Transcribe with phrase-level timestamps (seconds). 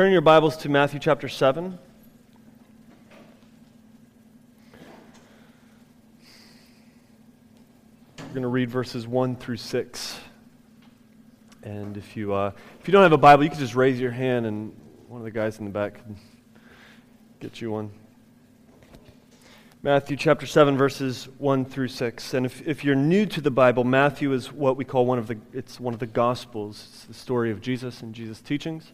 [0.00, 1.78] Turn your Bibles to Matthew chapter 7.
[8.18, 10.20] We're going to read verses 1 through 6.
[11.64, 14.10] And if you, uh, if you don't have a Bible, you can just raise your
[14.10, 14.74] hand, and
[15.06, 16.16] one of the guys in the back can
[17.38, 17.90] get you one.
[19.82, 22.32] Matthew chapter 7, verses 1 through 6.
[22.32, 25.26] And if, if you're new to the Bible, Matthew is what we call one of
[25.26, 26.86] the, it's one of the Gospels.
[26.88, 28.92] It's the story of Jesus and Jesus' teachings.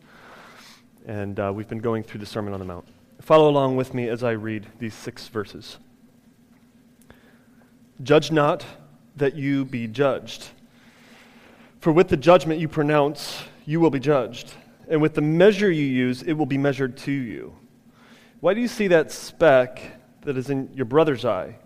[1.06, 2.88] And uh, we've been going through the Sermon on the Mount.
[3.20, 5.78] Follow along with me as I read these six verses.
[8.02, 8.66] Judge not
[9.14, 10.48] that you be judged.
[11.78, 14.52] For with the judgment you pronounce, you will be judged.
[14.88, 17.54] And with the measure you use, it will be measured to you.
[18.40, 19.80] Why do you see that speck
[20.22, 21.56] that is in your brother's eye,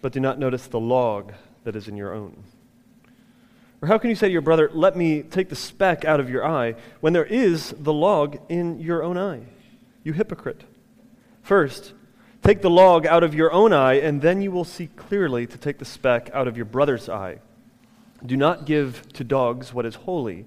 [0.00, 1.32] but do not notice the log
[1.64, 2.42] that is in your own?
[3.82, 6.30] Or how can you say to your brother, Let me take the speck out of
[6.30, 9.42] your eye, when there is the log in your own eye?
[10.04, 10.62] You hypocrite.
[11.42, 11.92] First,
[12.42, 15.58] take the log out of your own eye, and then you will see clearly to
[15.58, 17.40] take the speck out of your brother's eye.
[18.24, 20.46] Do not give to dogs what is holy,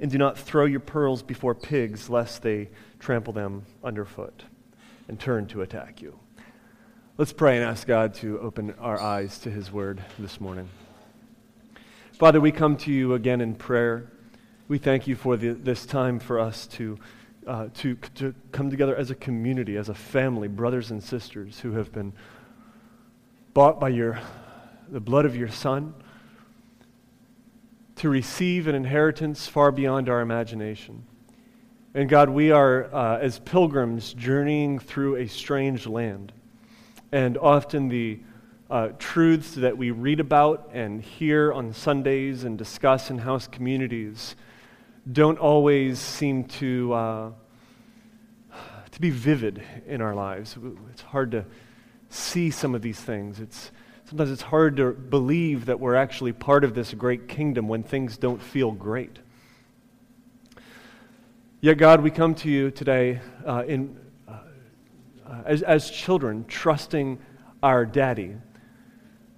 [0.00, 4.44] and do not throw your pearls before pigs, lest they trample them underfoot
[5.08, 6.18] and turn to attack you.
[7.18, 10.70] Let's pray and ask God to open our eyes to His word this morning.
[12.18, 14.10] Father, we come to you again in prayer.
[14.68, 16.98] We thank you for the, this time for us to,
[17.46, 21.72] uh, to, to come together as a community, as a family, brothers and sisters who
[21.72, 22.14] have been
[23.52, 24.18] bought by your,
[24.88, 25.92] the blood of your Son
[27.96, 31.04] to receive an inheritance far beyond our imagination.
[31.92, 36.32] And God, we are uh, as pilgrims journeying through a strange land.
[37.12, 38.20] And often the
[38.70, 44.34] uh, truths that we read about and hear on Sundays and discuss in house communities
[45.10, 47.30] don't always seem to, uh,
[48.90, 50.56] to be vivid in our lives.
[50.90, 51.44] It's hard to
[52.08, 53.38] see some of these things.
[53.38, 53.70] It's,
[54.06, 58.16] sometimes it's hard to believe that we're actually part of this great kingdom when things
[58.16, 59.20] don't feel great.
[61.60, 63.96] Yet, God, we come to you today uh, in
[64.26, 64.38] uh,
[65.44, 67.18] as, as children, trusting
[67.62, 68.36] our daddy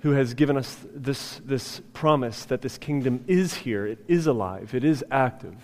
[0.09, 4.75] who has given us this, this promise that this kingdom is here, it is alive,
[4.75, 5.55] it is active.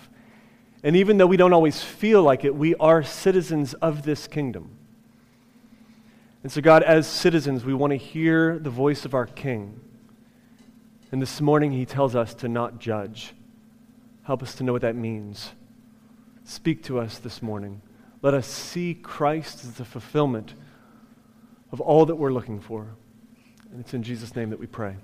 [0.82, 4.76] And even though we don't always feel like it, we are citizens of this kingdom.
[6.42, 9.80] And so, God, as citizens, we want to hear the voice of our King.
[11.10, 13.32] And this morning, He tells us to not judge.
[14.24, 15.52] Help us to know what that means.
[16.44, 17.80] Speak to us this morning.
[18.20, 20.52] Let us see Christ as the fulfillment
[21.72, 22.88] of all that we're looking for.
[23.74, 24.94] And it's in Jesus' name that we pray.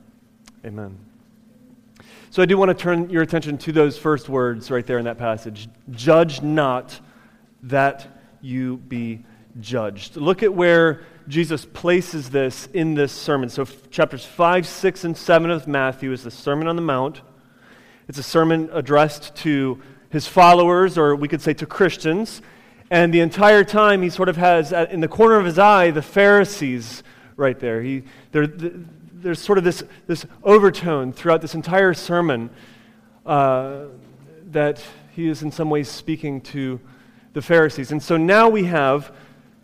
[0.65, 0.97] Amen.
[2.31, 5.07] So I do want to turn your attention to those first words right there in
[5.07, 5.69] that passage.
[5.91, 7.01] Judge not
[7.65, 8.07] that
[8.41, 9.25] you be
[9.59, 10.15] judged.
[10.15, 13.49] Look at where Jesus places this in this sermon.
[13.49, 17.23] So, chapters 5, 6, and 7 of Matthew is the Sermon on the Mount.
[18.07, 22.41] It's a sermon addressed to his followers, or we could say to Christians.
[22.89, 26.03] And the entire time, he sort of has in the corner of his eye the
[26.03, 27.03] Pharisees
[27.41, 27.83] right there.
[27.83, 32.51] He, there there's sort of this, this overtone throughout this entire sermon
[33.27, 33.85] uh,
[34.51, 36.81] that he is in some ways speaking to
[37.33, 37.93] the Pharisees.
[37.93, 39.13] And so now we have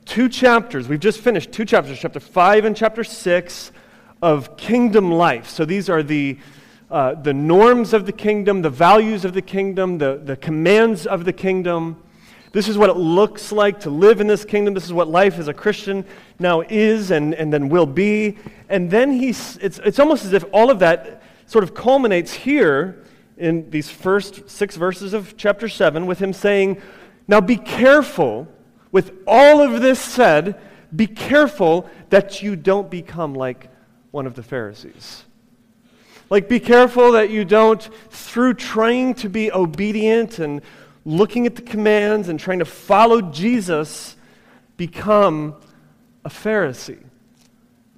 [0.04, 0.88] two chapters.
[0.88, 3.72] We've just finished two chapters, chapter 5 and chapter 6
[4.22, 5.48] of kingdom life.
[5.48, 6.38] So these are the,
[6.90, 11.24] uh, the norms of the kingdom, the values of the kingdom, the, the commands of
[11.24, 12.02] the kingdom.
[12.56, 14.72] This is what it looks like to live in this kingdom.
[14.72, 16.06] This is what life as a Christian
[16.38, 18.38] now is and, and then will be.
[18.70, 23.04] And then he's, it's, it's almost as if all of that sort of culminates here
[23.36, 26.80] in these first six verses of chapter 7 with him saying,
[27.28, 28.48] Now be careful,
[28.90, 30.58] with all of this said,
[30.96, 33.68] be careful that you don't become like
[34.12, 35.26] one of the Pharisees.
[36.30, 40.62] Like, be careful that you don't, through trying to be obedient and
[41.06, 44.16] looking at the commands and trying to follow Jesus,
[44.76, 45.54] become
[46.24, 47.02] a Pharisee,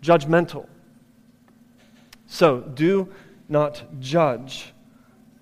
[0.02, 0.66] judgmental.
[2.26, 3.08] So, do
[3.48, 4.74] not judge,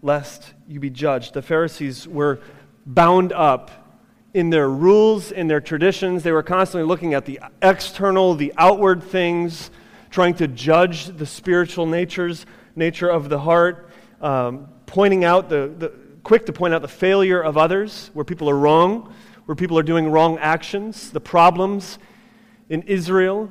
[0.00, 1.35] lest you be judged.
[1.35, 2.38] The Pharisees were
[2.87, 3.73] bound up
[4.32, 6.23] in their rules, in their traditions.
[6.23, 9.73] They were constantly looking at the external, the outward things,
[10.11, 12.46] trying to judge the spiritual natures,
[12.76, 13.90] nature of the heart,
[14.20, 18.50] um, pointing out the, the quick to point out the failure of others, where people
[18.50, 19.14] are wrong,
[19.44, 22.00] where people are doing wrong actions, the problems
[22.69, 23.49] in Israel.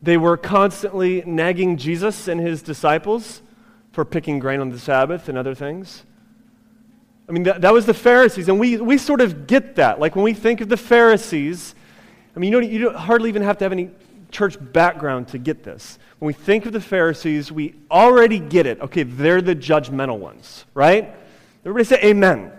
[0.00, 3.42] They were constantly nagging Jesus and his disciples
[3.90, 6.04] for picking grain on the Sabbath and other things.
[7.28, 9.98] I mean, that, that was the Pharisees, and we, we sort of get that.
[9.98, 11.74] Like when we think of the Pharisees,
[12.36, 13.90] I mean, you don't, you don't hardly even have to have any
[14.30, 15.98] church background to get this.
[16.20, 18.80] When we think of the Pharisees, we already get it.
[18.82, 21.23] Okay, they're the judgmental ones, right?
[21.64, 22.52] Everybody say amen.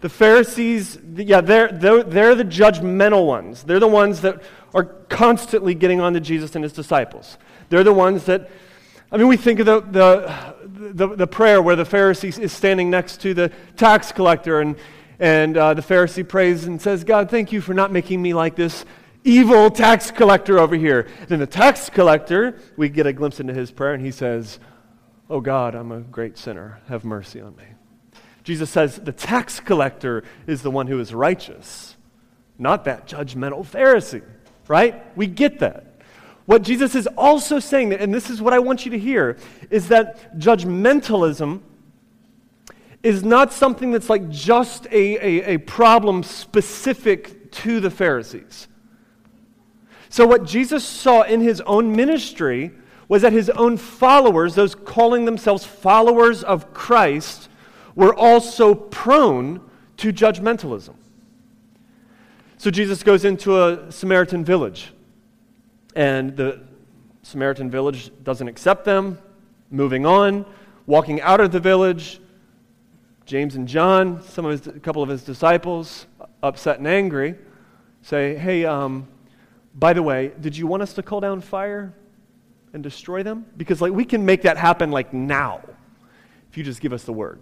[0.00, 3.64] The Pharisees, yeah, they're, they're, they're the judgmental ones.
[3.64, 4.42] They're the ones that
[4.72, 7.36] are constantly getting on to Jesus and his disciples.
[7.68, 8.48] They're the ones that,
[9.10, 10.54] I mean, we think of the, the,
[10.94, 14.76] the, the prayer where the Pharisee is standing next to the tax collector, and,
[15.18, 18.54] and uh, the Pharisee prays and says, God, thank you for not making me like
[18.54, 18.84] this
[19.24, 21.08] evil tax collector over here.
[21.26, 24.60] Then the tax collector, we get a glimpse into his prayer, and he says,
[25.30, 26.80] Oh God, I'm a great sinner.
[26.88, 27.64] Have mercy on me.
[28.48, 31.94] Jesus says the tax collector is the one who is righteous,
[32.58, 34.22] not that judgmental Pharisee,
[34.68, 35.14] right?
[35.14, 36.00] We get that.
[36.46, 39.36] What Jesus is also saying, and this is what I want you to hear,
[39.68, 41.60] is that judgmentalism
[43.02, 48.66] is not something that's like just a, a, a problem specific to the Pharisees.
[50.08, 52.70] So, what Jesus saw in his own ministry
[53.08, 57.50] was that his own followers, those calling themselves followers of Christ,
[57.98, 59.60] were also prone
[59.96, 60.94] to judgmentalism.
[62.56, 64.92] So, Jesus goes into a Samaritan village,
[65.96, 66.60] and the
[67.24, 69.18] Samaritan village doesn't accept them.
[69.72, 70.46] Moving on,
[70.86, 72.20] walking out of the village,
[73.26, 76.06] James and John, some of his, a couple of his disciples,
[76.40, 77.34] upset and angry,
[78.02, 79.08] say, Hey, um,
[79.74, 81.92] by the way, did you want us to call down fire
[82.72, 83.44] and destroy them?
[83.56, 85.62] Because like we can make that happen like now
[86.48, 87.40] if you just give us the word.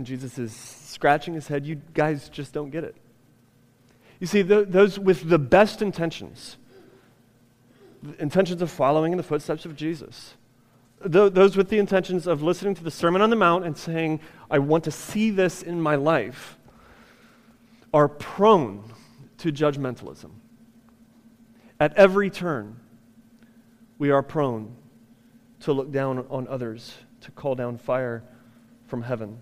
[0.00, 1.66] And Jesus is scratching his head.
[1.66, 2.96] You guys just don't get it.
[4.18, 6.56] You see, th- those with the best intentions,
[8.02, 10.36] the intentions of following in the footsteps of Jesus,
[11.02, 14.20] th- those with the intentions of listening to the Sermon on the Mount and saying,
[14.50, 16.56] I want to see this in my life,
[17.92, 18.94] are prone
[19.36, 20.30] to judgmentalism.
[21.78, 22.80] At every turn,
[23.98, 24.76] we are prone
[25.60, 28.24] to look down on others, to call down fire
[28.86, 29.40] from heaven.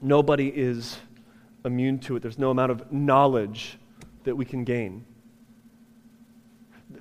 [0.00, 0.98] Nobody is
[1.64, 2.20] immune to it.
[2.20, 3.78] There's no amount of knowledge
[4.24, 5.04] that we can gain.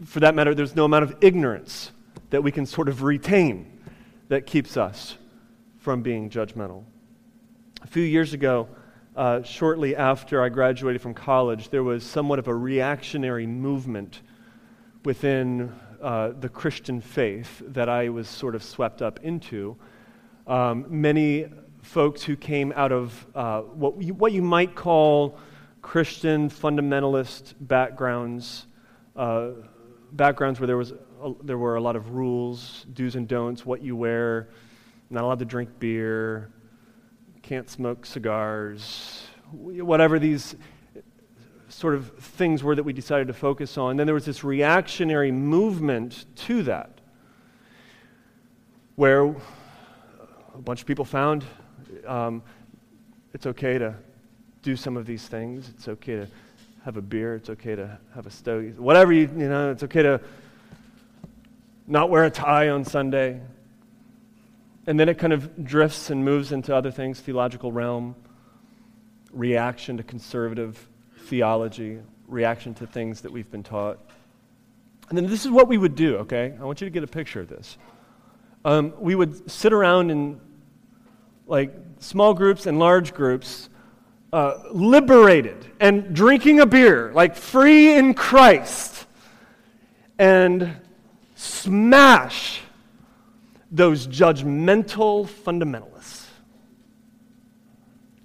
[0.05, 1.91] For that matter, there's no amount of ignorance
[2.29, 3.79] that we can sort of retain
[4.27, 5.15] that keeps us
[5.79, 6.83] from being judgmental.
[7.81, 8.67] A few years ago,
[9.15, 14.21] uh, shortly after I graduated from college, there was somewhat of a reactionary movement
[15.05, 19.77] within uh, the Christian faith that I was sort of swept up into.
[20.45, 21.45] Um, many
[21.87, 25.39] folks who came out of uh, what, you, what you might call
[25.81, 28.67] Christian fundamentalist backgrounds,
[29.15, 29.51] uh,
[30.11, 33.81] backgrounds where there, was a, there were a lot of rules, do's and don'ts, what
[33.81, 34.49] you wear,
[35.09, 36.51] not allowed to drink beer,
[37.41, 40.57] can't smoke cigars, whatever these
[41.69, 43.95] sort of things were that we decided to focus on.
[43.95, 46.99] Then there was this reactionary movement to that,
[48.95, 51.45] where a bunch of people found
[52.07, 52.41] um,
[53.33, 53.95] it's okay to
[54.61, 55.69] do some of these things.
[55.69, 56.27] It's okay to
[56.83, 57.35] have a beer.
[57.35, 58.71] It's okay to have a stogie.
[58.71, 60.21] Whatever you, you know, it's okay to
[61.85, 63.41] not wear a tie on Sunday.
[64.87, 68.15] And then it kind of drifts and moves into other things, theological realm,
[69.31, 70.87] reaction to conservative
[71.25, 73.99] theology, reaction to things that we've been taught.
[75.09, 76.53] And then this is what we would do, okay?
[76.59, 77.77] I want you to get a picture of this.
[78.65, 80.39] Um, we would sit around and,
[81.47, 83.69] like small groups and large groups,
[84.33, 89.05] uh, liberated and drinking a beer, like free in Christ,
[90.19, 90.75] and
[91.35, 92.61] smash
[93.71, 96.25] those judgmental fundamentalists.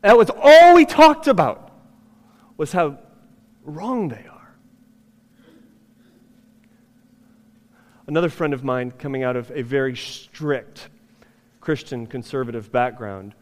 [0.00, 1.71] That was all we talked about
[2.57, 2.99] was how
[3.64, 4.55] wrong they are.
[8.07, 10.88] Another friend of mine, coming out of a very strict
[11.61, 13.35] Christian conservative background,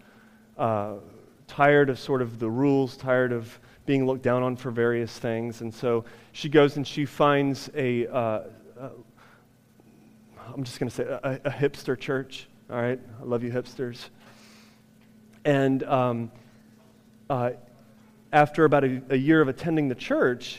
[0.61, 0.97] uh,
[1.47, 5.63] tired of sort of the rules, tired of being looked down on for various things.
[5.63, 8.43] And so she goes and she finds a, uh,
[8.79, 8.91] uh,
[10.55, 12.47] I'm just going to say, a, a, hipster church.
[12.71, 13.01] All right?
[13.21, 14.11] I love you, hipsters.
[15.45, 16.31] And um,
[17.31, 17.53] uh,
[18.33, 20.59] after about a, a, year of attending the church,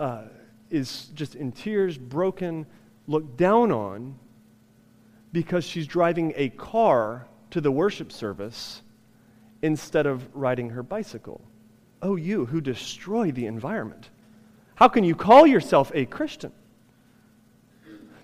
[0.00, 0.24] uh,
[0.70, 2.66] is just in tears, broken,
[3.06, 4.18] looked down on
[5.32, 8.82] because she's driving a car to the worship service
[9.62, 11.40] instead of riding her bicycle.
[12.02, 14.08] Oh, you who destroy the environment.
[14.74, 16.52] How can you call yourself a Christian?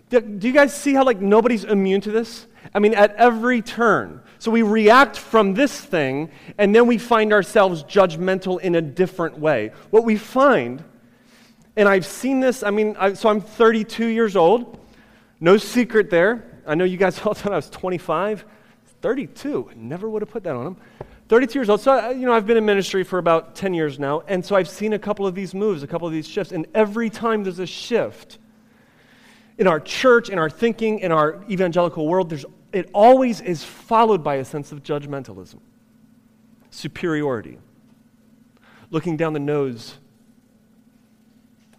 [0.08, 2.46] Do, do you guys see how, like, nobody's immune to this?
[2.74, 4.22] I mean, at every turn.
[4.38, 9.38] So we react from this thing, and then we find ourselves judgmental in a different
[9.38, 9.72] way.
[9.90, 10.82] What we find,
[11.76, 14.78] and I've seen this, I mean, I, so I'm 32 years old.
[15.40, 16.44] No secret there.
[16.66, 18.44] I know you guys all thought I was 25.
[19.02, 19.70] 32.
[19.76, 20.76] Never would have put that on him.
[21.28, 21.80] 32 years old.
[21.80, 24.54] So, uh, you know, I've been in ministry for about 10 years now, and so
[24.54, 27.42] I've seen a couple of these moves, a couple of these shifts, and every time
[27.42, 28.38] there's a shift
[29.58, 34.22] in our church, in our thinking, in our evangelical world, there's, it always is followed
[34.22, 35.58] by a sense of judgmentalism,
[36.70, 37.58] superiority,
[38.90, 39.96] looking down the nose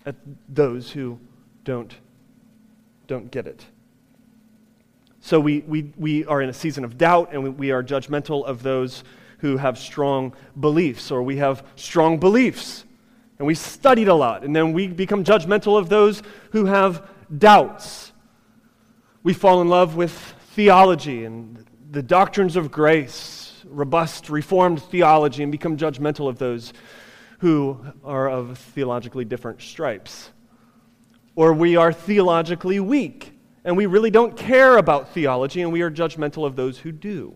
[0.06, 0.16] at
[0.50, 1.20] those who
[1.64, 1.96] don't,
[3.08, 3.66] don't get it.
[5.22, 8.46] So we, we, we are in a season of doubt, and we, we are judgmental
[8.46, 9.04] of those
[9.38, 12.86] who have strong beliefs, or we have strong beliefs,
[13.38, 18.12] and we studied a lot, and then we become judgmental of those who have doubts.
[19.24, 20.12] We fall in love with
[20.56, 26.74] theology and the doctrines of grace, robust, reformed theology, and become judgmental of those
[27.40, 30.32] who are of theologically different stripes.
[31.36, 35.92] Or we are theologically weak, and we really don't care about theology, and we are
[35.92, 37.36] judgmental of those who do.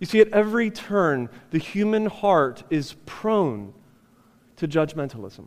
[0.00, 3.74] You see, at every turn, the human heart is prone
[4.56, 5.46] to judgmentalism,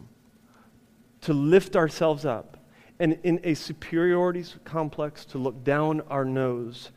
[1.21, 2.57] to lift ourselves up,
[2.99, 6.91] and in a superiority complex, to look down our nose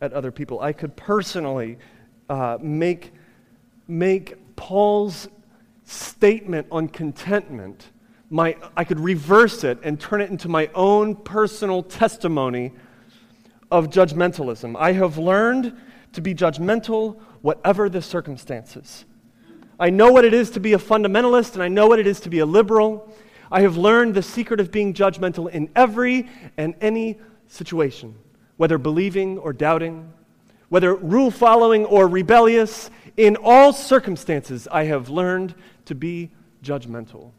[0.00, 0.60] at other people.
[0.60, 1.78] I could personally
[2.30, 3.12] uh, make,
[3.86, 5.28] make Paul's
[5.84, 7.90] statement on contentment.
[8.30, 12.72] My, I could reverse it and turn it into my own personal testimony
[13.70, 14.76] of judgmentalism.
[14.78, 15.76] I have learned
[16.12, 19.04] to be judgmental, whatever the circumstances.
[19.78, 22.20] I know what it is to be a fundamentalist, and I know what it is
[22.20, 23.12] to be a liberal.
[23.50, 28.14] I have learned the secret of being judgmental in every and any situation,
[28.56, 30.12] whether believing or doubting,
[30.68, 32.90] whether rule following or rebellious.
[33.16, 35.54] In all circumstances, I have learned
[35.86, 36.30] to be
[36.62, 37.32] judgmental.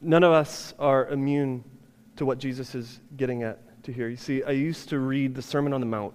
[0.00, 1.64] None of us are immune
[2.16, 4.08] to what Jesus is getting at to here.
[4.08, 6.14] You see, I used to read the Sermon on the Mount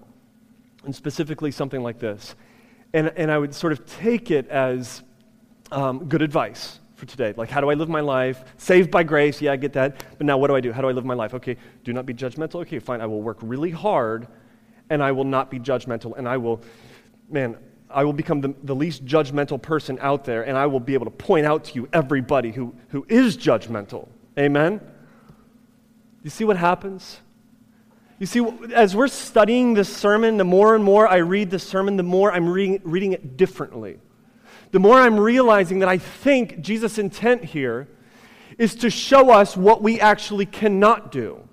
[0.86, 2.36] and specifically something like this.
[2.94, 5.04] And, and I would sort of take it as
[5.72, 7.34] um, good advice for today.
[7.36, 8.44] Like, how do I live my life?
[8.58, 10.04] Saved by grace, yeah, I get that.
[10.18, 10.72] But now, what do I do?
[10.72, 11.34] How do I live my life?
[11.34, 12.62] Okay, do not be judgmental.
[12.62, 14.28] Okay, fine, I will work really hard
[14.90, 16.18] and I will not be judgmental.
[16.18, 16.62] And I will,
[17.30, 17.58] man,
[17.90, 21.06] I will become the, the least judgmental person out there and I will be able
[21.06, 24.08] to point out to you everybody who, who is judgmental.
[24.38, 24.82] Amen?
[26.24, 27.20] You see what happens?
[28.18, 31.98] You see, as we're studying this sermon, the more and more I read the sermon,
[31.98, 34.00] the more I'm reading, reading it differently.
[34.72, 37.90] The more I'm realizing that I think Jesus' intent here
[38.58, 41.48] is to show us what we actually cannot do.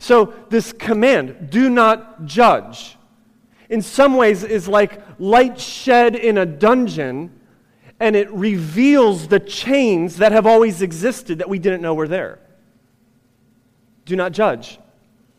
[0.00, 2.96] So, this command, do not judge,
[3.68, 7.30] in some ways is like light shed in a dungeon,
[8.00, 12.40] and it reveals the chains that have always existed that we didn't know were there.
[14.06, 14.78] Do not judge.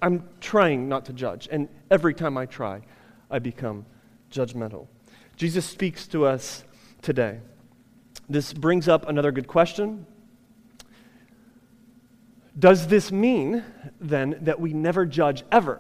[0.02, 1.48] I'm trying not to judge.
[1.52, 2.82] And every time I try,
[3.30, 3.86] I become
[4.32, 4.88] judgmental.
[5.36, 6.64] Jesus speaks to us
[7.02, 7.40] today.
[8.30, 10.06] This brings up another good question.
[12.58, 13.64] Does this mean,
[14.00, 15.80] then, that we never judge ever?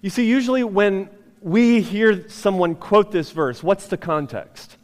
[0.00, 1.10] You see, usually when
[1.40, 4.76] we hear someone quote this verse, what's the context?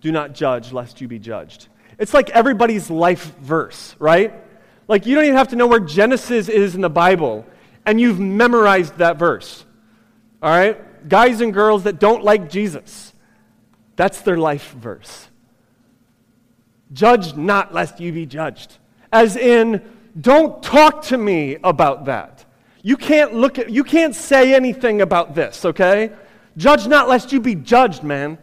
[0.00, 1.68] Do not judge lest you be judged.
[1.98, 4.32] It's like everybody's life verse, right?
[4.90, 7.46] Like, you don't even have to know where Genesis is in the Bible,
[7.86, 9.64] and you've memorized that verse.
[10.42, 11.08] All right?
[11.08, 13.14] Guys and girls that don't like Jesus,
[13.94, 15.28] that's their life verse.
[16.92, 18.78] Judge not, lest you be judged.
[19.12, 19.80] As in,
[20.20, 22.44] don't talk to me about that.
[22.82, 26.10] You can't look at, you can't say anything about this, okay?
[26.56, 28.38] Judge not, lest you be judged, man.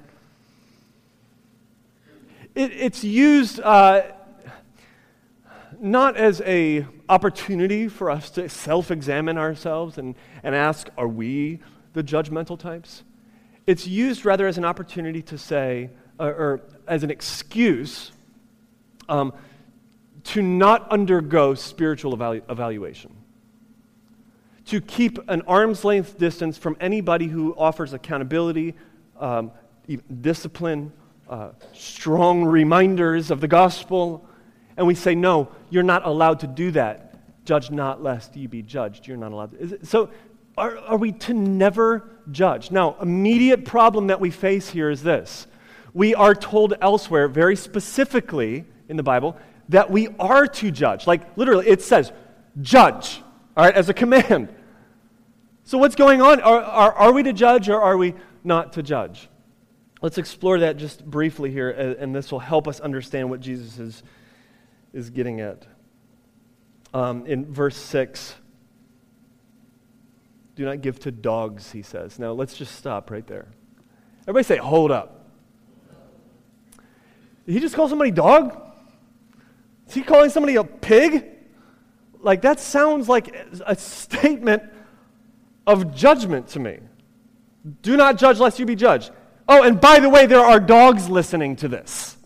[2.56, 3.60] It, it's used.
[3.60, 4.04] Uh,
[5.80, 11.60] not as a opportunity for us to self-examine ourselves and, and ask, are we
[11.94, 13.04] the judgmental types?
[13.66, 18.12] It's used rather as an opportunity to say, or, or as an excuse
[19.10, 19.34] um,
[20.24, 23.16] to not undergo spiritual evalu- evaluation.
[24.66, 28.76] To keep an arm's length distance from anybody who offers accountability,
[29.20, 29.52] um,
[30.22, 30.92] discipline,
[31.30, 34.28] uh, strong reminders of the gospel,
[34.78, 37.16] and we say, no, you're not allowed to do that.
[37.46, 39.08] Judge not, lest ye be judged.
[39.08, 39.86] You're not allowed to.
[39.86, 40.12] So,
[40.58, 42.72] are, are we to never judge?
[42.72, 45.48] Now, immediate problem that we face here is this.
[45.94, 49.38] We are told elsewhere, very specifically in the Bible,
[49.70, 51.08] that we are to judge.
[51.08, 52.12] Like, literally, it says,
[52.62, 53.22] judge.
[53.56, 54.50] all right, as a command.
[55.64, 56.42] So, what's going on?
[56.42, 59.30] Are, are, are we to judge or are we not to judge?
[60.02, 64.04] Let's explore that just briefly here, and this will help us understand what Jesus is,
[64.98, 65.66] is getting at.
[66.94, 68.36] Um, in verse 6,
[70.56, 72.18] do not give to dogs, he says.
[72.18, 73.48] Now, let's just stop right there.
[74.24, 75.30] Everybody say, hold up.
[77.46, 78.60] Did he just call somebody dog?
[79.88, 81.26] Is he calling somebody a pig?
[82.20, 83.36] Like, that sounds like
[83.66, 84.64] a statement
[85.68, 86.80] of judgment to me.
[87.84, 89.12] Do not judge lest you be judged.
[89.48, 92.17] Oh, and by the way, there are dogs listening to this.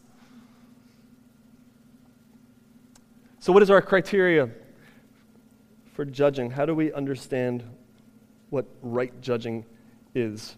[3.42, 4.52] So, what is our criteria
[5.94, 6.52] for judging?
[6.52, 7.64] How do we understand
[8.52, 9.66] what right judging
[10.14, 10.58] is?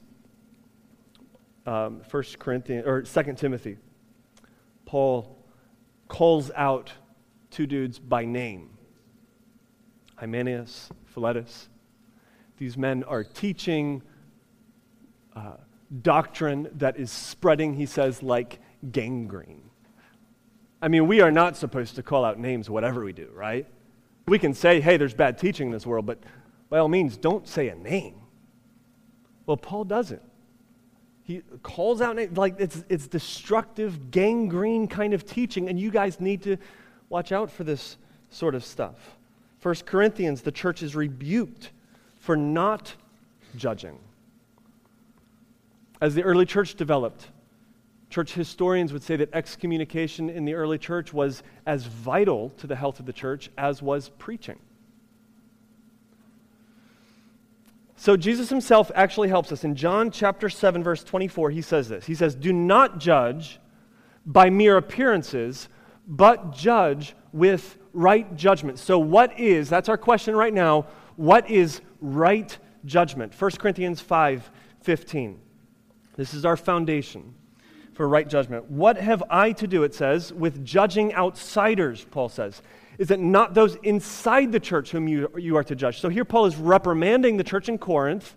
[1.66, 3.78] Um, 1 Corinthians or 2 Timothy,
[4.86, 5.38] Paul
[6.10, 6.92] calls out
[7.52, 8.72] two dudes by name
[10.18, 11.70] Hymenaeus, Philetus.
[12.58, 14.02] These men are teaching
[15.38, 15.54] uh,
[16.02, 18.60] doctrine that is spreading, he says, like
[18.92, 19.63] gangrene.
[20.84, 23.66] I mean, we are not supposed to call out names whatever we do, right?
[24.28, 26.20] We can say, hey, there's bad teaching in this world, but
[26.70, 28.16] by all means, don't say a name.
[29.46, 30.22] Well, Paul doesn't.
[31.24, 36.20] He calls out names, like it's, it's destructive, gangrene kind of teaching, and you guys
[36.20, 36.58] need to
[37.08, 37.96] watch out for this
[38.30, 39.16] sort of stuff.
[39.60, 41.72] First Corinthians, the church is rebuked
[42.20, 42.94] for not
[43.56, 44.00] judging.
[46.02, 47.30] As the early church developed,
[48.14, 52.76] church historians would say that excommunication in the early church was as vital to the
[52.76, 54.60] health of the church as was preaching.
[57.96, 59.64] So Jesus himself actually helps us.
[59.64, 62.06] In John chapter 7 verse 24, he says this.
[62.06, 63.60] He says, "Do not judge
[64.28, 65.68] by mere appearances,
[66.08, 71.82] but judge with right judgment." So what is, that's our question right now, what is
[72.00, 72.56] right
[72.86, 73.34] judgment?
[73.34, 74.52] 1 Corinthians 5
[74.82, 75.40] 15.
[76.16, 77.34] This is our foundation
[77.94, 78.70] for right judgment.
[78.70, 82.62] What have I to do, it says, with judging outsiders, Paul says?
[82.98, 86.00] Is it not those inside the church whom you, you are to judge?
[86.00, 88.36] So here Paul is reprimanding the church in Corinth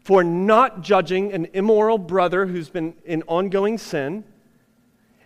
[0.00, 4.24] for not judging an immoral brother who's been in ongoing sin.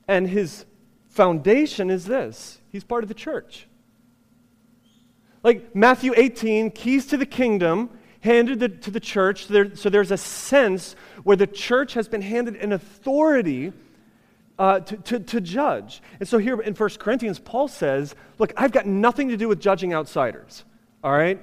[0.09, 0.67] And his
[1.09, 3.67] foundation is this he's part of the church.
[5.43, 7.91] Like Matthew 18, keys to the kingdom
[8.27, 9.49] handed the, to the church.
[9.49, 13.73] There, so there's a sense where the church has been handed an authority
[14.59, 16.03] uh, to, to, to judge.
[16.21, 19.61] And so here in 1 Corinthians, Paul says, Look, I've got nothing to do with
[19.61, 20.65] judging outsiders,
[21.03, 21.41] all right?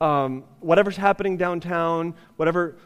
[0.00, 2.76] Um, whatever's happening downtown, whatever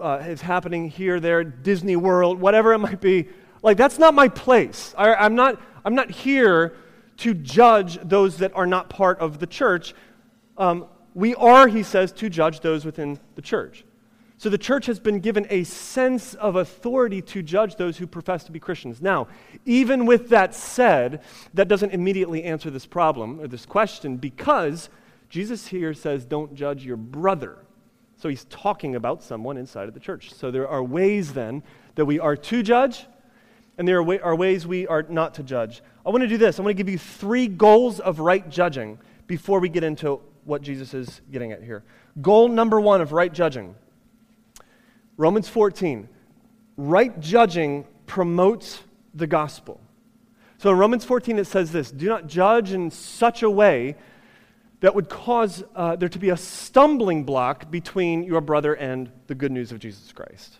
[0.00, 3.28] uh, is happening here, there, Disney World, whatever it might be,
[3.62, 4.94] like that's not my place.
[4.96, 6.74] I, I'm, not, I'm not here
[7.18, 9.94] to judge those that are not part of the church.
[10.56, 13.84] Um, we are, he says, to judge those within the church.
[14.38, 18.42] So the church has been given a sense of authority to judge those who profess
[18.44, 19.00] to be Christians.
[19.00, 19.28] Now,
[19.64, 21.22] even with that said,
[21.54, 24.88] that doesn't immediately answer this problem or this question because
[25.28, 27.56] Jesus here says, don't judge your brother.
[28.16, 30.32] So he's talking about someone inside of the church.
[30.34, 31.62] So there are ways then
[31.94, 33.06] that we are to judge,
[33.78, 35.82] and there are, way, are ways we are not to judge.
[36.04, 36.58] I want to do this.
[36.58, 40.62] I want to give you three goals of right judging before we get into what
[40.62, 41.84] Jesus is getting at here.
[42.20, 43.74] Goal number one of right judging
[45.16, 46.08] Romans 14,
[46.76, 48.80] right judging promotes
[49.14, 49.80] the gospel.
[50.58, 53.96] So in Romans 14, it says this Do not judge in such a way
[54.80, 59.34] that would cause uh, there to be a stumbling block between your brother and the
[59.34, 60.58] good news of Jesus Christ.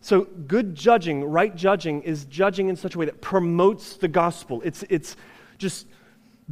[0.00, 4.62] So, good judging, right judging, is judging in such a way that promotes the gospel.
[4.64, 5.16] It's, it's
[5.58, 5.86] just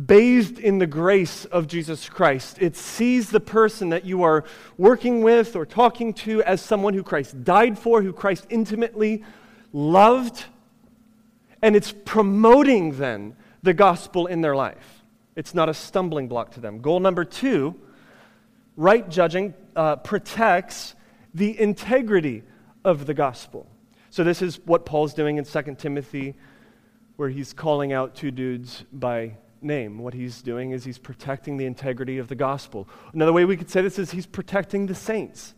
[0.07, 2.59] bathed in the grace of Jesus Christ.
[2.61, 4.45] It sees the person that you are
[4.77, 9.25] working with or talking to as someone who Christ died for, who Christ intimately
[9.73, 10.45] loved,
[11.63, 15.03] and it's promoting then the gospel in their life.
[15.35, 16.81] It's not a stumbling block to them.
[16.81, 17.75] Goal number two
[18.77, 20.95] right judging uh, protects
[21.35, 22.45] the integrity
[22.85, 23.67] of the gospel.
[24.11, 26.35] So, this is what Paul's doing in 2 Timothy,
[27.17, 29.99] where he's calling out two dudes by name.
[29.99, 32.89] What he's doing is he's protecting the integrity of the gospel.
[33.13, 35.55] Another way we could say this is he's protecting the saints.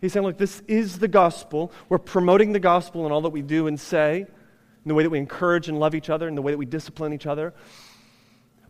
[0.00, 1.72] He's saying, look, this is the gospel.
[1.88, 5.10] We're promoting the gospel in all that we do and say, in the way that
[5.10, 7.52] we encourage and love each other, in the way that we discipline each other,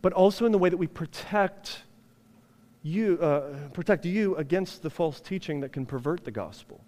[0.02, 1.82] but also in the way that we protect
[2.82, 6.82] you, uh, protect you against the false teaching that can pervert the gospel.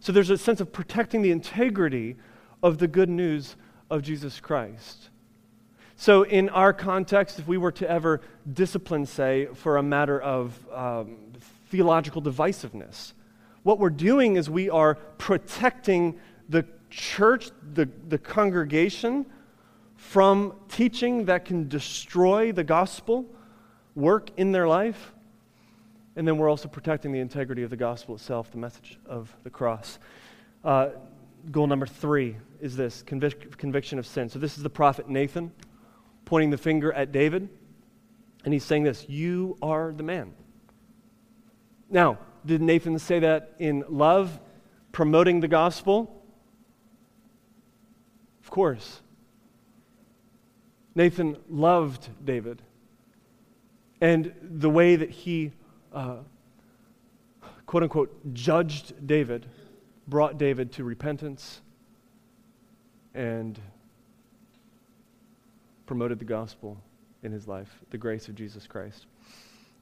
[0.00, 2.16] So there's a sense of protecting the integrity
[2.62, 3.56] of the good news
[3.90, 5.10] of Jesus Christ.
[5.96, 8.20] So, in our context, if we were to ever
[8.52, 11.16] discipline, say, for a matter of um,
[11.70, 13.12] theological divisiveness,
[13.62, 19.24] what we're doing is we are protecting the church, the, the congregation,
[19.94, 23.24] from teaching that can destroy the gospel
[23.94, 25.12] work in their life.
[26.16, 29.50] And then we're also protecting the integrity of the gospel itself, the message of the
[29.50, 29.98] cross.
[30.64, 30.90] Uh,
[31.50, 34.28] goal number three is this convic- conviction of sin.
[34.28, 35.52] So, this is the prophet Nathan
[36.24, 37.48] pointing the finger at David.
[38.44, 40.34] And he's saying this You are the man.
[41.90, 44.38] Now, did Nathan say that in love,
[44.92, 46.22] promoting the gospel?
[48.42, 49.00] Of course.
[50.94, 52.62] Nathan loved David.
[54.00, 55.52] And the way that he,
[55.92, 56.18] uh,
[57.66, 59.46] quote unquote, judged David
[60.06, 61.62] brought David to repentance
[63.14, 63.58] and
[65.86, 66.78] promoted the gospel
[67.22, 69.06] in his life, the grace of Jesus Christ.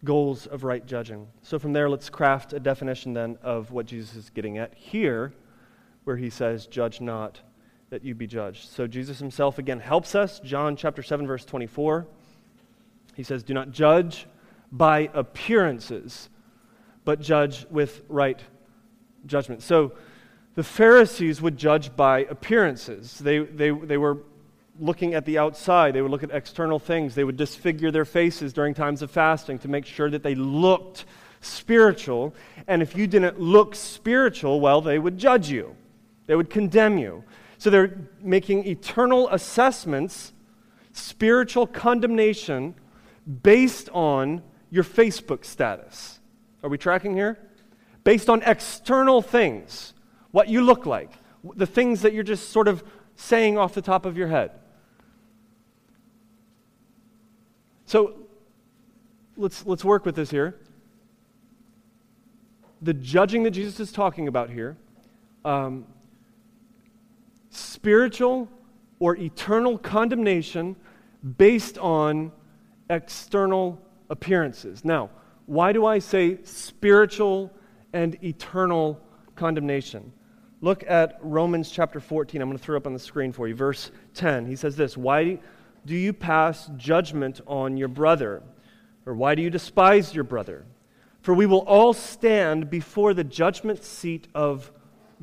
[0.05, 1.29] Goals of right judging.
[1.43, 5.33] So from there, let's craft a definition then of what Jesus is getting at here,
[6.05, 7.41] where he says, Judge not
[7.91, 8.69] that you be judged.
[8.69, 10.41] So Jesus himself again helps us.
[10.41, 12.07] John chapter 7, verse 24.
[13.15, 14.27] He says, Do not judge
[14.73, 16.31] by appearances,
[17.05, 18.41] but judge with right
[19.27, 19.63] judgment.
[19.63, 19.93] So
[20.55, 23.19] the Pharisees would judge by appearances.
[23.19, 24.19] They, they, they were
[24.79, 27.15] looking at the outside, they would look at external things.
[27.15, 31.05] They would disfigure their faces during times of fasting to make sure that they looked
[31.41, 32.35] spiritual.
[32.67, 35.77] And if you didn't look spiritual, well, they would judge you,
[36.27, 37.25] they would condemn you.
[37.59, 40.33] So they're making eternal assessments,
[40.93, 42.75] spiritual condemnation,
[43.43, 46.19] based on your Facebook status.
[46.63, 47.39] Are we tracking here?
[48.03, 49.95] Based on external things,
[50.33, 51.13] what you look like,
[51.55, 52.83] the things that you're just sort of
[53.15, 54.51] saying off the top of your head.
[57.93, 58.15] So
[59.37, 60.59] let's, let's work with this here.
[62.81, 64.79] The judging that Jesus is talking about here,
[65.45, 65.85] um,
[67.51, 68.49] spiritual
[68.99, 70.75] or eternal condemnation
[71.37, 72.33] based on
[72.89, 73.79] external
[74.09, 74.87] appearances.
[74.87, 75.11] Now,
[75.45, 77.53] why do I say spiritual
[77.93, 79.03] and eternal
[79.37, 80.15] condemnation?
[80.63, 82.41] Look at Romans chapter 14.
[82.41, 83.55] I'm going to throw up on the screen for you.
[83.55, 84.47] Verse 10.
[84.47, 85.41] He says this Why
[85.85, 88.43] do you pass judgment on your brother?
[89.05, 90.65] Or why do you despise your brother?
[91.21, 94.71] For we will all stand before the judgment seat of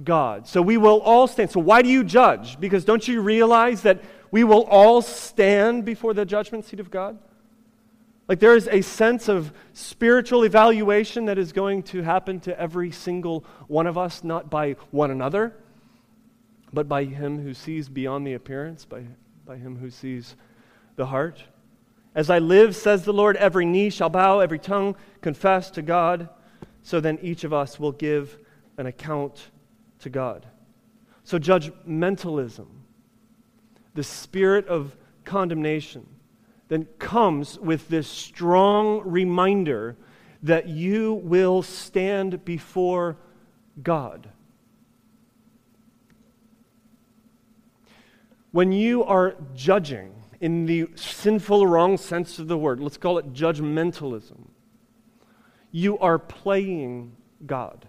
[0.04, 0.48] God.
[0.48, 1.52] So we will all stand.
[1.52, 2.60] So why do you judge?
[2.60, 7.18] Because don't you realize that we will all stand before the judgment seat of God?
[8.28, 12.92] Like there is a sense of spiritual evaluation that is going to happen to every
[12.92, 15.56] single one of us, not by one another,
[16.72, 19.04] but by Him who sees beyond the appearance, by,
[19.46, 20.36] by Him who sees
[21.00, 21.42] the heart.
[22.14, 26.28] As I live, says the Lord, every knee shall bow, every tongue confess to God.
[26.84, 28.38] So then each of us will give
[28.78, 29.50] an account
[30.00, 30.46] to God.
[31.24, 32.68] So, judgmentalism,
[33.94, 36.06] the spirit of condemnation,
[36.68, 39.96] then comes with this strong reminder
[40.44, 43.16] that you will stand before
[43.82, 44.28] God.
[48.52, 52.80] When you are judging, in the sinful, wrong sense of the word.
[52.80, 54.48] Let's call it judgmentalism.
[55.72, 57.86] You are playing God.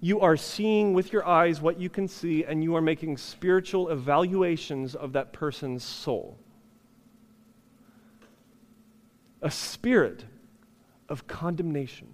[0.00, 3.88] You are seeing with your eyes what you can see, and you are making spiritual
[3.88, 6.38] evaluations of that person's soul.
[9.40, 10.24] A spirit
[11.08, 12.08] of condemnation.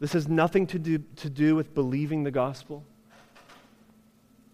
[0.00, 2.84] This has nothing to do, to do with believing the gospel.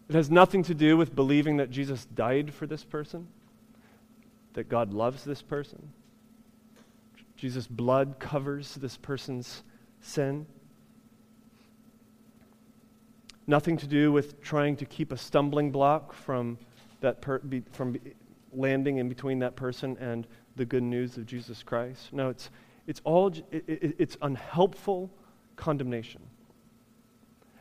[0.08, 3.26] It has nothing to do with believing that Jesus died for this person,
[4.52, 5.90] that God loves this person.
[7.36, 9.62] Jesus' blood covers this person's
[10.00, 10.46] sin.
[13.46, 16.58] Nothing to do with trying to keep a stumbling block from,
[17.00, 17.96] that per, be, from
[18.52, 22.12] landing in between that person and the good news of Jesus Christ.
[22.12, 22.50] No, it's,
[22.86, 25.10] it's all it, it, it's unhelpful
[25.56, 26.22] condemnation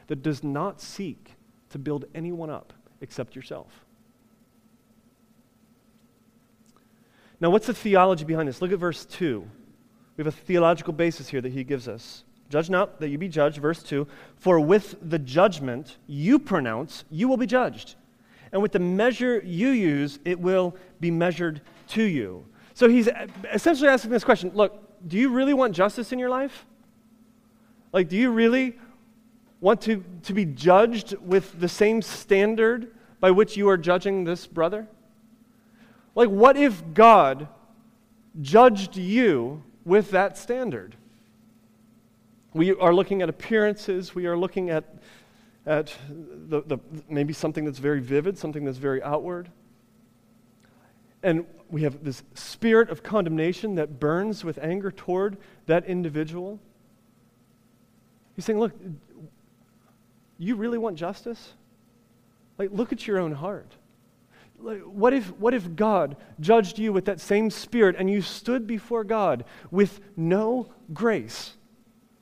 [0.08, 1.32] that does not seek
[1.74, 3.84] to build anyone up except yourself.
[7.40, 8.62] Now, what's the theology behind this?
[8.62, 9.46] Look at verse 2.
[10.16, 12.24] We have a theological basis here that he gives us.
[12.50, 14.08] Judge not that you be judged, verse 2.
[14.38, 17.96] For with the judgment you pronounce, you will be judged.
[18.52, 22.46] And with the measure you use, it will be measured to you.
[22.76, 23.10] So he's
[23.52, 26.66] essentially asking this question Look, do you really want justice in your life?
[27.92, 28.78] Like, do you really
[29.64, 34.46] want to, to be judged with the same standard by which you are judging this
[34.46, 34.90] brother?
[36.16, 37.48] Like, what if God
[38.42, 40.98] judged you with that standard?
[42.54, 44.84] We are looking at appearances, we are looking at,
[45.66, 49.50] at the, the, maybe something that's very vivid, something that's very outward.
[51.24, 56.60] And we have this spirit of condemnation that burns with anger toward that individual.
[58.36, 58.74] He's saying, Look,
[60.38, 61.54] you really want justice?
[62.58, 63.72] Like, look at your own heart.
[64.60, 68.66] Like, what if, what if God judged you with that same spirit and you stood
[68.66, 71.54] before God with no grace?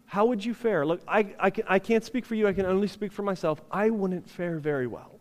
[0.05, 0.85] How would you fare?
[0.85, 3.61] Look, I, I, can, I can't speak for you, I can only speak for myself.
[3.71, 5.19] I wouldn't fare very well.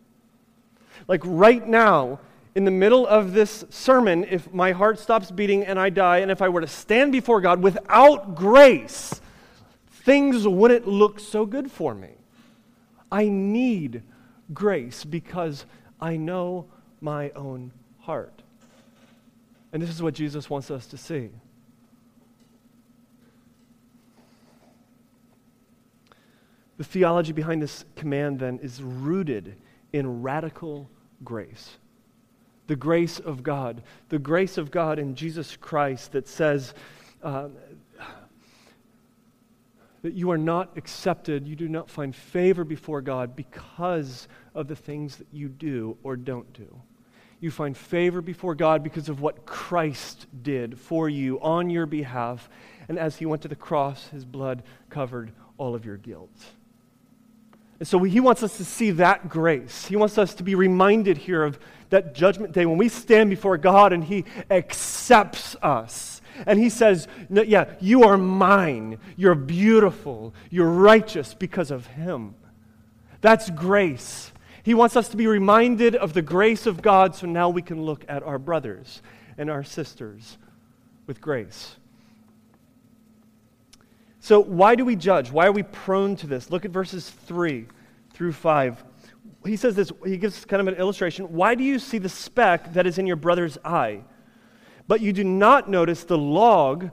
[1.07, 2.21] Like, right now,
[2.55, 6.31] in the middle of this sermon, if my heart stops beating and I die, and
[6.31, 9.21] if I were to stand before God without grace,
[9.91, 12.20] things wouldn't look so good for me.
[13.11, 14.03] I need
[14.53, 15.67] grace because
[16.01, 16.67] I know
[17.01, 18.43] my own heart.
[19.73, 21.31] And this is what Jesus wants us to see.
[26.77, 29.57] The theology behind this command, then, is rooted
[29.93, 30.89] in radical
[31.23, 31.77] grace.
[32.69, 33.83] The grace of God.
[34.09, 36.73] The grace of God in Jesus Christ that says,
[37.23, 37.49] uh,
[40.03, 44.77] that you are not accepted, you do not find favor before God because of the
[44.77, 46.81] things that you do or don't do.
[47.41, 52.51] You find favor before God because of what Christ did for you on your behalf.
[52.89, 56.31] And as he went to the cross, his blood covered all of your guilt.
[57.79, 59.87] And so he wants us to see that grace.
[59.87, 61.59] He wants us to be reminded here of
[61.89, 67.09] that judgment day when we stand before God and he accepts us and he says,
[67.31, 68.99] Yeah, you are mine.
[69.17, 70.35] You're beautiful.
[70.51, 72.35] You're righteous because of him.
[73.21, 74.33] That's grace.
[74.63, 77.83] He wants us to be reminded of the grace of God so now we can
[77.83, 79.03] look at our brothers
[79.39, 80.39] and our sisters
[81.07, 81.77] with grace.
[84.21, 85.33] So, why do we judge?
[85.33, 86.51] Why are we prone to this?
[86.51, 87.67] Look at verses 3
[88.13, 88.85] through 5.
[89.47, 91.25] He says this, he gives kind of an illustration.
[91.33, 94.03] Why do you see the speck that is in your brother's eye?
[94.91, 96.91] But you do not notice the log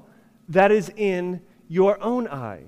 [0.49, 2.61] that is in your own eye?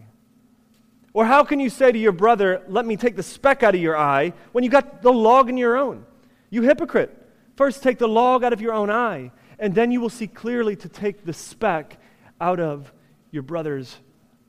[1.13, 3.79] Or how can you say to your brother, Let me take the speck out of
[3.79, 6.03] your eye, when you got the log in your own?
[6.49, 7.15] You hypocrite.
[7.55, 10.75] First take the log out of your own eye, and then you will see clearly
[10.77, 11.99] to take the speck
[12.41, 12.91] out of
[13.29, 13.97] your brother's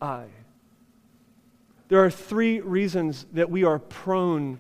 [0.00, 0.30] eye.
[1.88, 4.58] There are three reasons that we are prone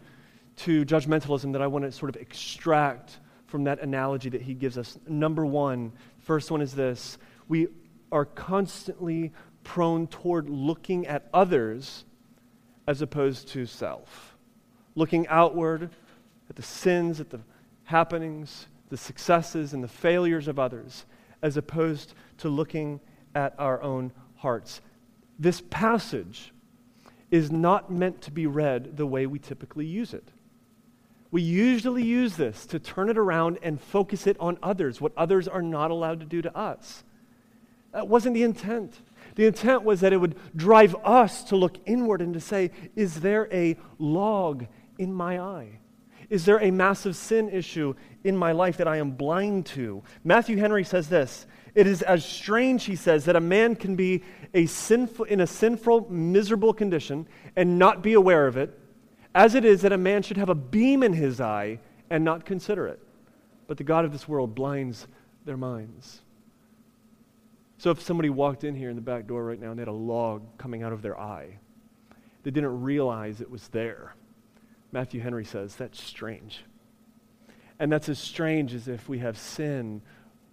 [0.56, 4.78] to judgmentalism that I want to sort of extract from that analogy that he gives
[4.78, 4.96] us.
[5.06, 5.92] Number one,
[6.30, 7.66] First one is this we
[8.12, 9.32] are constantly
[9.64, 12.04] prone toward looking at others
[12.86, 14.36] as opposed to self.
[14.94, 15.90] Looking outward
[16.48, 17.40] at the sins, at the
[17.82, 21.04] happenings, the successes, and the failures of others,
[21.42, 23.00] as opposed to looking
[23.34, 24.82] at our own hearts.
[25.36, 26.52] This passage
[27.32, 30.28] is not meant to be read the way we typically use it.
[31.30, 35.46] We usually use this to turn it around and focus it on others, what others
[35.46, 37.04] are not allowed to do to us.
[37.92, 39.00] That wasn't the intent.
[39.36, 43.20] The intent was that it would drive us to look inward and to say, is
[43.20, 44.66] there a log
[44.98, 45.78] in my eye?
[46.30, 50.02] Is there a massive sin issue in my life that I am blind to?
[50.22, 54.22] Matthew Henry says this It is as strange, he says, that a man can be
[54.54, 58.79] a sinful, in a sinful, miserable condition and not be aware of it,
[59.34, 62.44] as it is that a man should have a beam in his eye and not
[62.44, 63.00] consider it.
[63.66, 65.06] But the God of this world blinds
[65.44, 66.22] their minds.
[67.78, 69.88] So if somebody walked in here in the back door right now and they had
[69.88, 71.58] a log coming out of their eye,
[72.42, 74.14] they didn't realize it was there.
[74.92, 76.64] Matthew Henry says that's strange.
[77.78, 80.02] And that's as strange as if we have sin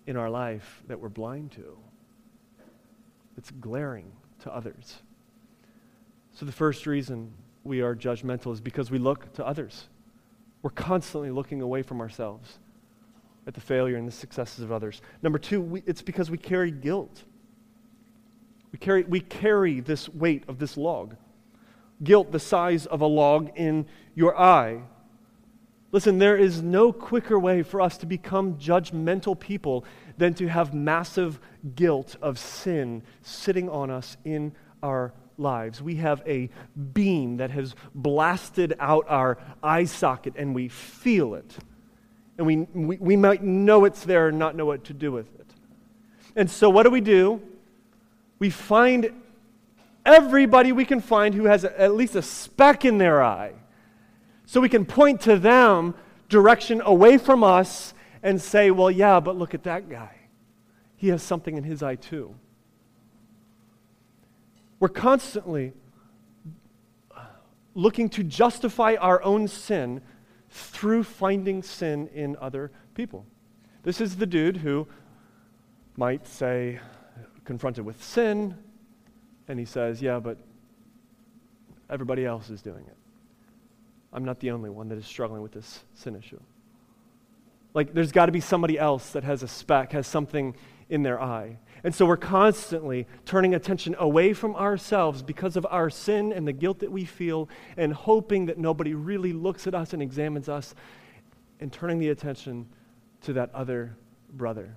[0.05, 1.77] in our life that we're blind to.
[3.37, 5.01] It's glaring to others.
[6.33, 7.33] So the first reason
[7.67, 9.87] we are judgmental is because we look to others.
[10.61, 12.59] We're constantly looking away from ourselves
[13.45, 15.01] at the failure and the successes of others.
[15.21, 17.23] Number two, we, it's because we carry guilt.
[18.71, 21.15] We carry, we carry this weight of this log.
[22.03, 24.81] Guilt the size of a log in your eye.
[25.91, 29.85] Listen, there is no quicker way for us to become judgmental people
[30.17, 31.39] than to have massive
[31.75, 34.53] guilt of sin sitting on us in
[34.83, 35.81] our lives.
[35.81, 36.49] We have a
[36.93, 41.57] beam that has blasted out our eye socket and we feel it.
[42.37, 45.27] And we, we, we might know it's there and not know what to do with
[45.39, 45.47] it.
[46.35, 47.41] And so, what do we do?
[48.39, 49.11] We find
[50.05, 53.53] everybody we can find who has a, at least a speck in their eye.
[54.45, 55.95] So we can point to them
[56.29, 60.15] direction away from us and say, well, yeah, but look at that guy.
[60.95, 62.33] He has something in his eye too.
[64.79, 65.73] We're constantly
[67.73, 70.01] looking to justify our own sin
[70.49, 73.25] through finding sin in other people.
[73.83, 74.87] This is the dude who
[75.95, 76.79] might say,
[77.45, 78.55] confronted with sin,
[79.47, 80.37] and he says, Yeah, but
[81.89, 82.97] everybody else is doing it.
[84.13, 86.39] I'm not the only one that is struggling with this sin issue.
[87.73, 90.55] Like, there's got to be somebody else that has a speck, has something
[90.89, 91.59] in their eye.
[91.83, 96.53] And so we're constantly turning attention away from ourselves because of our sin and the
[96.53, 100.73] guilt that we feel, and hoping that nobody really looks at us and examines us,
[101.59, 102.67] and turning the attention
[103.21, 103.95] to that other
[104.33, 104.75] brother.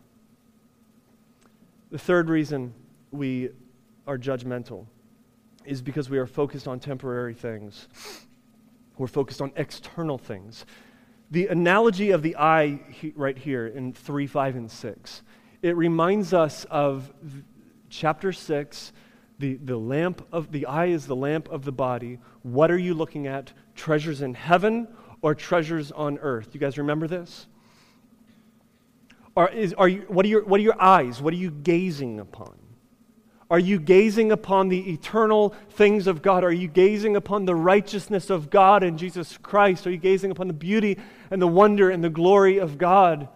[1.91, 2.75] The third reason
[3.11, 3.51] we
[4.07, 4.87] are judgmental
[5.65, 7.89] is because we are focused on temporary things.
[8.97, 10.65] We're focused on external things.
[11.31, 12.81] The analogy of the eye
[13.15, 15.23] right here in 3, 5, and 6,
[15.63, 17.13] it reminds us of
[17.89, 18.93] chapter 6.
[19.39, 22.19] The, the lamp of the eye is the lamp of the body.
[22.43, 23.53] What are you looking at?
[23.75, 24.89] Treasures in heaven
[25.23, 26.51] or treasures on earth?
[26.53, 27.47] You guys remember this?
[29.37, 31.23] Are, is, are you, what, are your, what are your eyes?
[31.23, 32.59] What are you gazing upon?
[33.51, 36.45] Are you gazing upon the eternal things of God?
[36.45, 39.87] Are you gazing upon the righteousness of God and Jesus Christ?
[39.87, 40.99] Are you gazing upon the beauty
[41.31, 43.29] and the wonder and the glory of God?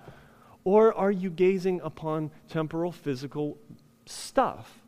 [0.64, 3.58] Or are you gazing upon temporal, physical
[4.06, 4.80] stuff?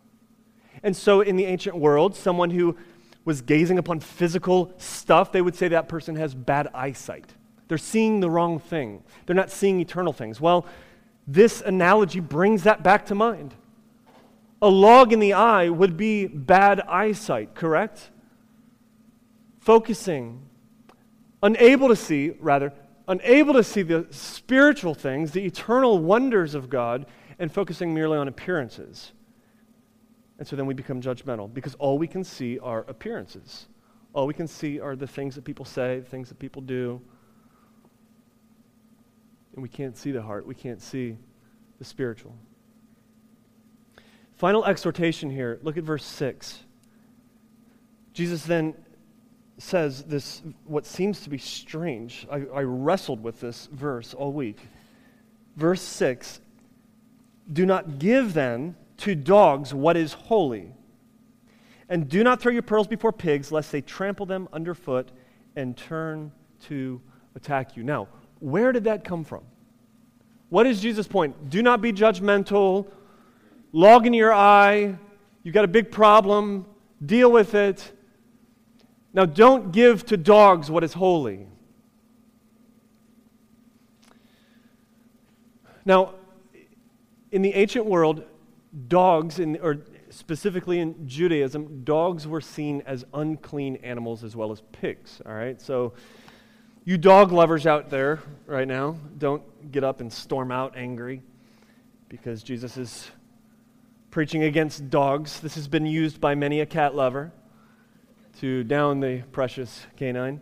[0.83, 2.77] And so, in the ancient world, someone who
[3.25, 7.35] was gazing upon physical stuff, they would say that person has bad eyesight.
[7.69, 10.41] They're seeing the wrong thing, they're not seeing eternal things.
[10.41, 10.67] Well,
[11.27, 13.55] this analogy brings that back to mind.
[14.63, 18.11] A log in the eye would be bad eyesight, correct?
[19.61, 20.47] Focusing,
[21.43, 22.73] unable to see, rather,
[23.09, 27.07] unable to see the spiritual things, the eternal wonders of God,
[27.39, 29.13] and focusing merely on appearances.
[30.39, 33.69] And so then we become judgmental because all we can see are appearances.
[34.13, 37.01] All we can see are the things that people say, the things that people do.
[39.55, 41.17] And we can't see the heart, we can't see
[41.79, 42.35] the spiritual.
[44.37, 45.59] Final exhortation here.
[45.63, 46.61] Look at verse 6.
[48.13, 48.75] Jesus then
[49.59, 52.27] says this, what seems to be strange.
[52.31, 54.59] I, I wrestled with this verse all week.
[55.57, 56.41] Verse 6
[57.53, 60.73] Do not give then to dogs what is holy,
[61.89, 65.11] and do not throw your pearls before pigs, lest they trample them underfoot
[65.57, 66.33] and turn
[66.65, 67.01] to
[67.35, 67.83] attack you.
[67.83, 68.09] Now,
[68.41, 69.43] where did that come from?
[70.49, 71.51] What is Jesus' point?
[71.51, 72.91] Do not be judgmental
[73.73, 74.97] log in your eye,
[75.43, 76.67] you've got a big problem,
[77.05, 77.93] deal with it.
[79.17, 81.47] Now, don't give to dogs what is holy.
[85.87, 86.17] Now,
[87.33, 88.25] in the ancient world,
[88.89, 89.79] dogs, in, or
[90.11, 95.23] specifically in Judaism, dogs were seen as unclean animals as well as pigs.
[95.25, 95.63] All right?
[95.63, 95.95] So,
[96.85, 101.23] you dog lovers out there right now, don't get up and storm out angry
[102.11, 103.11] because Jesus is
[104.11, 105.41] preaching against dogs.
[105.41, 107.33] This has been used by many a cat lover
[108.41, 110.41] to down the precious canine.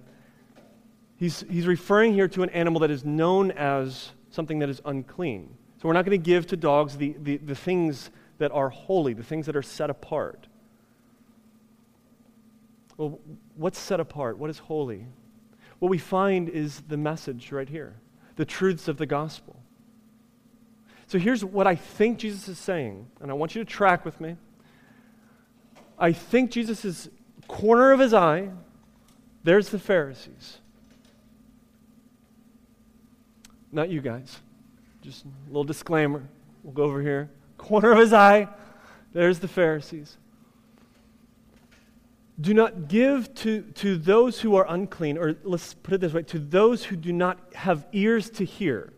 [1.17, 5.57] He's, he's referring here to an animal that is known as something that is unclean.
[5.81, 9.15] So we're not going to give to dogs the, the, the things that are holy,
[9.15, 10.49] the things that are set apart.
[12.97, 13.21] Well,
[13.57, 14.39] what's set apart?
[14.39, 15.07] What is holy?
[15.79, 17.97] What we find is the message right here
[18.37, 19.55] the truths of the gospel.
[21.07, 24.21] So here's what I think Jesus is saying, and I want you to track with
[24.21, 24.37] me.
[25.97, 27.09] I think Jesus'
[27.49, 28.51] corner of his eye,
[29.43, 30.59] there's the Pharisees.
[33.73, 34.41] Not you guys.
[35.03, 36.23] Just a little disclaimer.
[36.63, 37.31] We'll go over here.
[37.59, 38.49] Corner of his eye,
[39.13, 40.17] there's the Pharisees.
[42.41, 46.23] Do not give to, to those who are unclean, or let's put it this way
[46.23, 48.93] to those who do not have ears to hear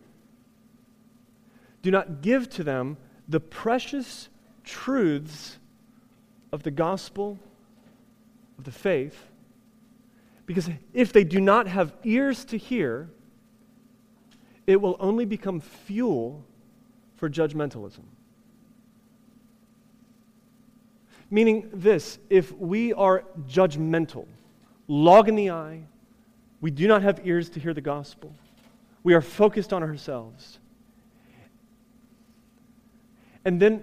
[1.87, 2.97] do not give to them
[3.29, 4.27] the precious
[4.65, 5.57] truths
[6.51, 7.39] of the gospel,
[8.57, 9.27] of the faith,
[10.45, 13.09] because if they do not have ears to hear,
[14.65, 16.43] it will only become fuel
[17.15, 18.03] for judgmentalism.
[21.29, 24.25] Meaning this if we are judgmental,
[24.87, 25.83] log in the eye,
[26.61, 28.33] we do not have ears to hear the gospel,
[29.03, 30.59] we are focused on ourselves
[33.47, 33.81] and then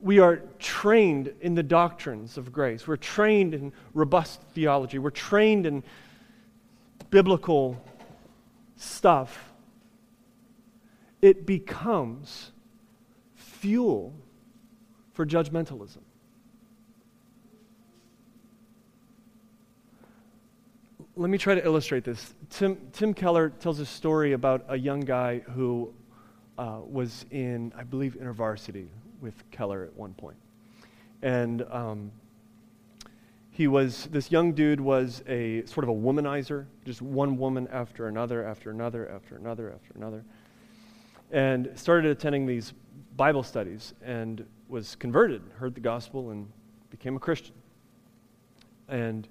[0.00, 2.86] we are trained in the doctrines of grace.
[2.86, 4.98] We're trained in robust theology.
[4.98, 5.82] We're trained in
[7.10, 7.82] biblical
[8.76, 9.52] stuff,
[11.20, 12.52] it becomes
[13.34, 14.14] fuel
[15.12, 15.98] for judgmentalism.
[21.16, 22.34] Let me try to illustrate this.
[22.50, 25.92] Tim, Tim Keller tells a story about a young guy who
[26.56, 28.86] uh, was in, I believe, InterVarsity
[29.20, 30.36] with Keller at one point.
[31.22, 32.12] And um,
[33.50, 38.06] he was, this young dude was a sort of a womanizer, just one woman after
[38.06, 40.24] another, after another, after another, after another.
[41.32, 42.72] And started attending these
[43.16, 46.48] Bible studies and was converted, heard the gospel, and
[46.90, 47.54] became a Christian.
[48.88, 49.26] And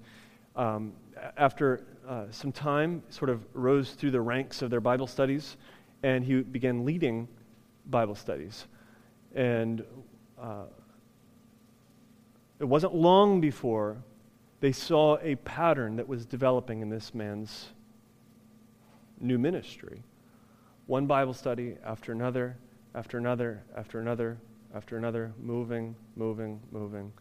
[0.56, 0.92] um,
[1.36, 5.56] after uh, some time, sort of rose through the ranks of their Bible studies,
[6.02, 7.28] and he began leading
[7.86, 8.66] Bible studies.
[9.38, 9.84] And
[10.36, 10.64] uh,
[12.58, 13.98] it wasn't long before
[14.58, 17.68] they saw a pattern that was developing in this man's
[19.20, 20.02] new ministry.
[20.86, 22.56] One Bible study after another,
[22.96, 24.38] after another, after another,
[24.74, 27.12] after another, moving, moving, moving.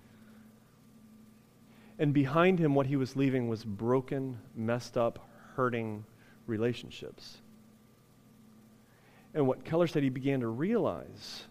[2.00, 6.04] And behind him, what he was leaving was broken, messed up, hurting
[6.48, 7.38] relationships.
[9.36, 11.44] And what Keller said he began to realize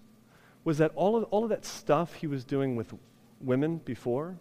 [0.66, 2.92] was that all of, all of that stuff he was doing with
[3.40, 4.36] women before,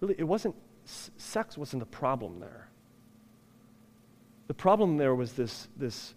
[0.00, 0.52] really, it wasn't,
[0.84, 2.66] sex wasn't the problem there.
[4.48, 6.14] The problem there was this, this,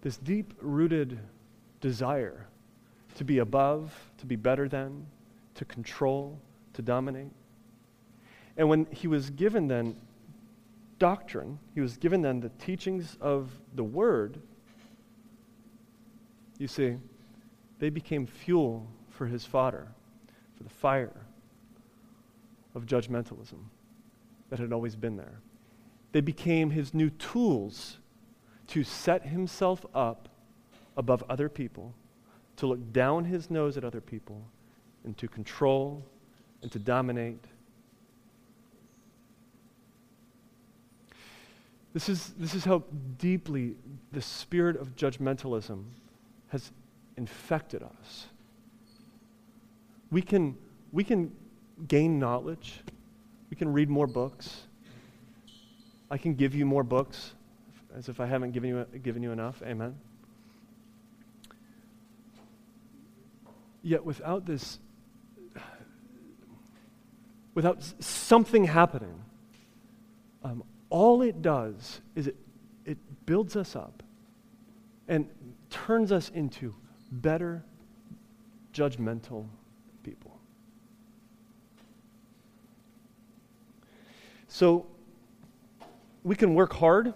[0.00, 1.20] this deep rooted
[1.80, 2.48] desire
[3.14, 5.06] to be above, to be better than,
[5.54, 6.36] to control,
[6.72, 7.30] to dominate.
[8.56, 9.94] And when he was given then
[10.98, 14.40] doctrine, he was given then the teachings of the Word,
[16.62, 16.96] you see,
[17.80, 19.88] they became fuel for his fodder,
[20.56, 21.26] for the fire
[22.76, 23.58] of judgmentalism
[24.48, 25.40] that had always been there.
[26.12, 27.98] They became his new tools
[28.68, 30.28] to set himself up
[30.96, 31.94] above other people,
[32.56, 34.40] to look down his nose at other people,
[35.04, 36.04] and to control
[36.62, 37.44] and to dominate.
[41.92, 42.84] This is, this is how
[43.18, 43.74] deeply
[44.12, 45.86] the spirit of judgmentalism
[46.52, 46.70] has
[47.16, 48.26] infected us.
[50.10, 50.54] We can,
[50.92, 51.34] we can
[51.88, 52.80] gain knowledge,
[53.48, 54.66] we can read more books.
[56.10, 57.32] I can give you more books
[57.96, 59.62] as if I haven't given you, given you enough.
[59.62, 59.96] Amen.
[63.82, 64.78] Yet without this
[67.54, 69.22] without something happening,
[70.44, 72.36] um, all it does is it,
[72.84, 74.02] it builds us up
[75.08, 75.28] and
[75.72, 76.74] turns us into
[77.10, 77.64] better,
[78.72, 79.46] judgmental
[80.04, 80.38] people.
[84.48, 84.86] So
[86.22, 87.14] we can work hard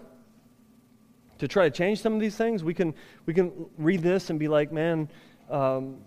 [1.37, 2.63] to try to change some of these things.
[2.63, 2.93] We can,
[3.25, 5.07] we can read this and be like, man,
[5.49, 5.99] um,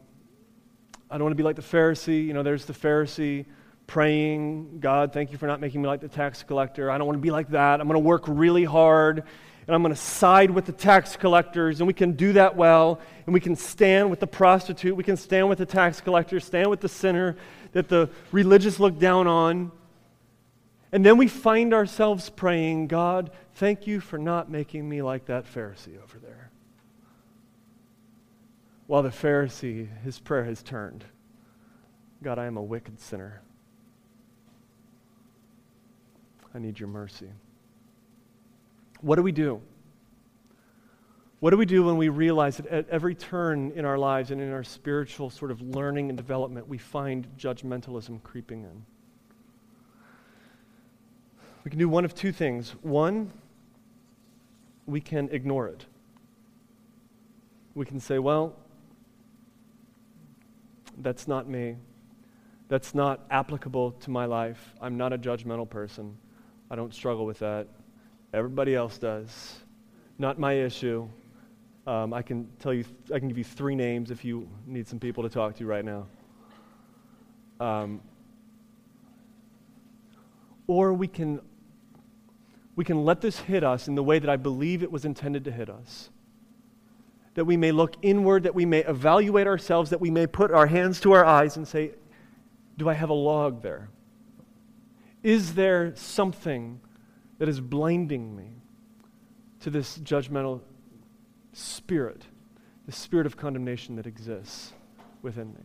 [1.11, 2.27] I don't want to be like the Pharisee.
[2.27, 3.47] You know, there's the Pharisee
[3.87, 6.91] praying, God, thank you for not making me like the tax collector.
[6.91, 7.81] I don't want to be like that.
[7.81, 9.25] I'm going to work really hard
[9.71, 11.79] and I'm going to side with the tax collectors.
[11.79, 12.99] And we can do that well.
[13.25, 14.97] And we can stand with the prostitute.
[14.97, 17.37] We can stand with the tax collector, stand with the sinner
[17.71, 19.71] that the religious look down on.
[20.91, 25.45] And then we find ourselves praying, God, thank you for not making me like that
[25.45, 26.51] Pharisee over there.
[28.89, 31.05] While the Pharisee, his prayer has turned
[32.25, 33.41] God, I am a wicked sinner.
[36.53, 37.31] I need your mercy.
[39.01, 39.61] What do we do?
[41.41, 44.43] What do we do when we realize that at every turn in our lives and
[44.43, 48.85] in our spiritual sort of learning and development, we find judgmentalism creeping in?
[51.65, 52.75] We can do one of two things.
[52.83, 53.33] One,
[54.87, 55.87] we can ignore it.
[57.75, 58.57] We can say, well,
[60.99, 61.77] that's not me.
[62.69, 64.75] That's not applicable to my life.
[64.81, 66.19] I'm not a judgmental person.
[66.71, 67.67] I don't struggle with that.
[68.33, 69.59] Everybody else does.
[70.18, 71.09] Not my issue.
[71.87, 75.01] Um, I can tell you, I can give you three names if you need some
[75.01, 76.07] people to talk to right now.
[77.59, 78.01] Um,
[80.68, 81.41] or we can,
[82.76, 85.45] we can let this hit us in the way that I believe it was intended
[85.47, 86.11] to hit us.
[87.35, 90.66] That we may look inward, that we may evaluate ourselves, that we may put our
[90.66, 91.93] hands to our eyes and say,
[92.76, 93.89] Do I have a log there?
[95.24, 96.81] Is there something
[97.41, 98.51] that is blinding me
[99.61, 100.61] to this judgmental
[101.55, 102.22] spirit,
[102.84, 104.74] the spirit of condemnation that exists
[105.22, 105.64] within me?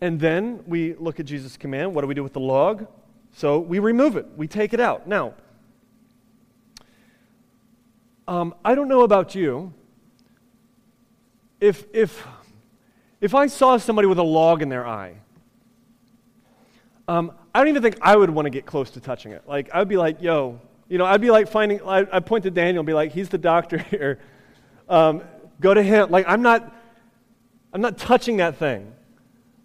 [0.00, 1.94] And then we look at Jesus' command.
[1.94, 2.86] What do we do with the log?
[3.34, 5.06] So we remove it, we take it out.
[5.06, 5.34] Now,
[8.26, 9.74] um, I don't know about you.
[11.60, 12.26] If, if,
[13.20, 15.16] if I saw somebody with a log in their eye,
[17.06, 19.42] um, I don't even think I would want to get close to touching it.
[19.46, 22.44] Like, I would be like, yo, you know, I'd be like finding, I, I'd point
[22.44, 24.18] to Daniel and be like, he's the doctor here.
[24.88, 25.22] Um,
[25.60, 26.10] go to him.
[26.10, 26.74] Like, I'm not,
[27.72, 28.92] I'm not touching that thing.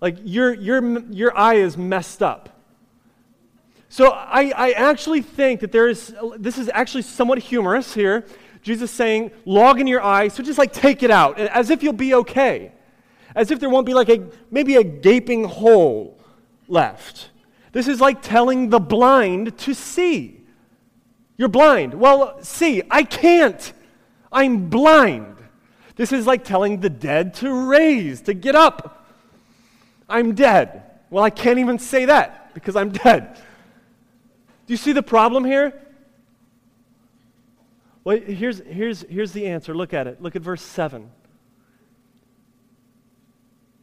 [0.02, 2.50] Like, your, your, your eye is messed up.
[3.90, 8.26] So I, I actually think that there is, this is actually somewhat humorous here.
[8.62, 11.94] Jesus saying, log in your eye, so just like take it out, as if you'll
[11.94, 12.74] be okay.
[13.34, 16.20] As if there won't be like a, maybe a gaping hole
[16.68, 17.30] left.
[17.78, 20.42] This is like telling the blind to see.
[21.38, 21.94] You're blind.
[21.94, 23.72] Well, see, I can't.
[24.32, 25.38] I'm blind.
[25.96, 29.06] This is like telling the dead to raise, to get up.
[30.10, 30.86] I'm dead.
[31.12, 33.36] Well, I can't even say that because I'm dead.
[33.36, 35.80] Do you see the problem here?
[38.04, 39.76] Well, here's, here's, here's the answer.
[39.76, 40.20] Look at it.
[40.20, 41.12] Look at verse 7.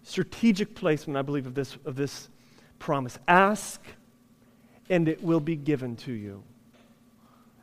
[0.03, 2.29] Strategic placement, I believe, of this, of this
[2.85, 3.19] promise.
[3.27, 3.81] Ask,
[4.91, 6.43] and it will be given to you.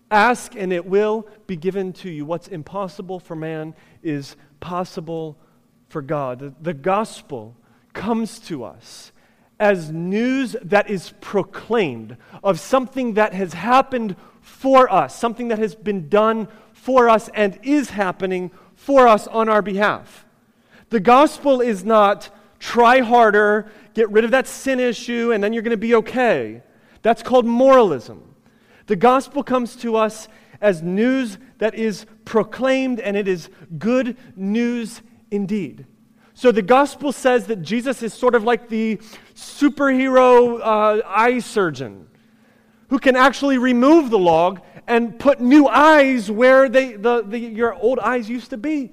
[0.09, 2.25] Ask, and it will be given to you.
[2.25, 5.37] What's impossible for man is possible
[5.89, 6.55] for God.
[6.63, 7.55] The, gospel
[7.93, 9.11] comes to us
[9.59, 15.75] as news that is proclaimed of something that has happened for us, something that has
[15.75, 20.25] been done for us and is happening for us on our behalf.
[20.89, 25.63] The gospel is not try harder, get rid of that sin issue, and then you're
[25.63, 26.63] going to be okay.
[27.01, 28.35] That's called moralism.
[28.87, 30.27] The gospel comes to us
[30.59, 35.85] as news that is proclaimed, and it is good news indeed.
[36.33, 38.97] So the gospel says that Jesus is sort of like the
[39.35, 42.07] superhero uh, eye surgeon
[42.89, 47.73] who can actually remove the log and put new eyes where they, the, the, your
[47.75, 48.91] old eyes used to be,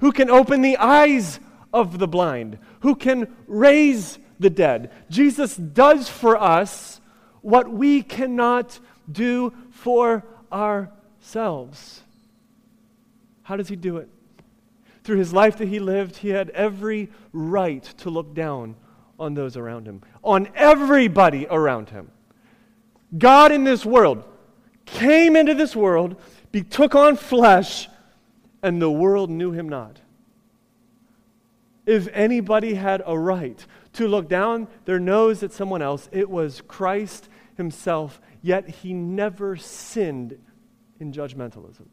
[0.00, 1.40] who can open the eyes
[1.72, 4.90] of the blind, who can raise the dead.
[5.10, 7.00] Jesus does for us
[7.42, 8.78] what we cannot
[9.10, 12.02] do for ourselves.
[13.42, 14.08] How does he do it?
[15.04, 18.74] through his life that he lived, he had every right to look down
[19.20, 22.10] on those around him, on everybody around him.
[23.16, 24.24] God in this world
[24.86, 26.16] came into this world,
[26.70, 27.88] took on flesh,
[28.62, 30.00] and the world knew him not.
[31.86, 33.64] If anybody had a right
[33.94, 39.56] to look down their nose at someone else, it was Christ himself, yet he never
[39.56, 40.38] sinned
[41.00, 41.86] in judgmentalism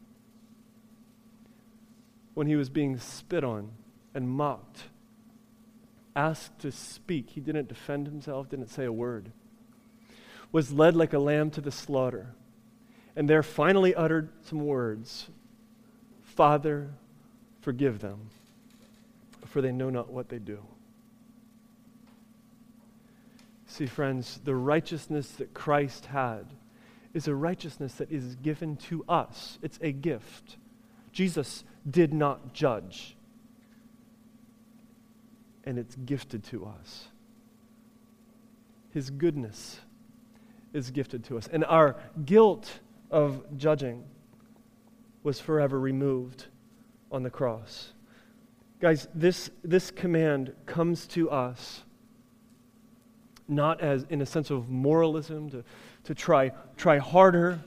[2.33, 3.71] when he was being spit on
[4.13, 4.83] and mocked,
[6.15, 7.31] asked to speak.
[7.31, 9.31] He didn't defend himself, didn't say a word.
[10.51, 12.33] Was led like a lamb to the slaughter.
[13.15, 15.29] And there finally uttered some words
[16.21, 16.91] Father,
[17.59, 18.29] forgive them,
[19.45, 20.65] for they know not what they do.
[23.71, 26.45] See, friends, the righteousness that Christ had
[27.13, 30.57] is a righteousness that is given to us, it's a gift.
[31.13, 33.15] Jesus did not judge.
[35.63, 37.05] And it's gifted to us.
[38.89, 39.79] His goodness
[40.73, 41.47] is gifted to us.
[41.47, 41.95] And our
[42.25, 42.69] guilt
[43.09, 44.03] of judging
[45.23, 46.47] was forever removed
[47.09, 47.93] on the cross.
[48.81, 51.83] Guys, this, this command comes to us
[53.51, 55.63] not as in a sense of moralism to,
[56.05, 57.59] to try, try harder.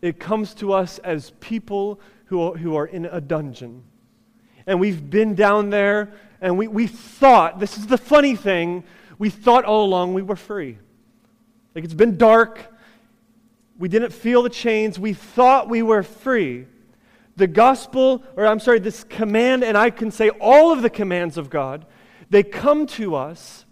[0.00, 3.82] It comes to us as people who, who are in a dungeon.
[4.66, 8.84] And we've been down there, and we, we thought, this is the funny thing,
[9.18, 10.78] we thought all along we were free.
[11.74, 12.60] Like it's been dark,
[13.78, 16.66] we didn't feel the chains, we thought we were free.
[17.36, 21.38] The gospel, or I'm sorry, this command, and I can say all of the commands
[21.38, 21.86] of God,
[22.28, 23.64] they come to us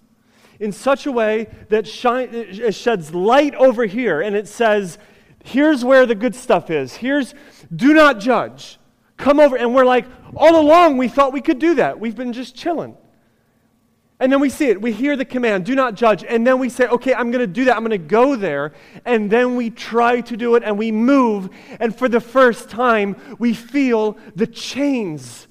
[0.60, 4.98] in such a way that shine, it sheds light over here, and it says,
[5.42, 6.94] here's where the good stuff is.
[6.94, 7.34] Here's
[7.74, 8.78] do not judge.
[9.16, 9.56] Come over.
[9.56, 10.06] And we're like,
[10.36, 11.98] all along we thought we could do that.
[11.98, 12.96] We've been just chilling.
[14.18, 14.80] And then we see it.
[14.80, 16.24] We hear the command, do not judge.
[16.24, 17.74] And then we say, okay, I'm going to do that.
[17.74, 18.74] I'm going to go there.
[19.06, 21.48] And then we try to do it and we move.
[21.80, 25.48] And for the first time, we feel the chains.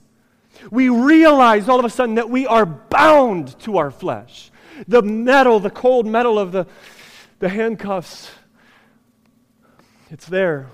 [0.70, 4.49] We realize all of a sudden that we are bound to our flesh.
[4.88, 6.68] The metal, the cold metal of the,
[7.40, 8.32] the handcuffs,
[10.10, 10.70] it's there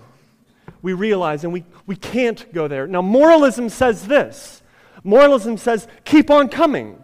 [0.82, 2.86] we realize, and we, we can't go there.
[2.86, 4.62] Now, moralism says this
[5.04, 7.02] moralism says, keep on coming.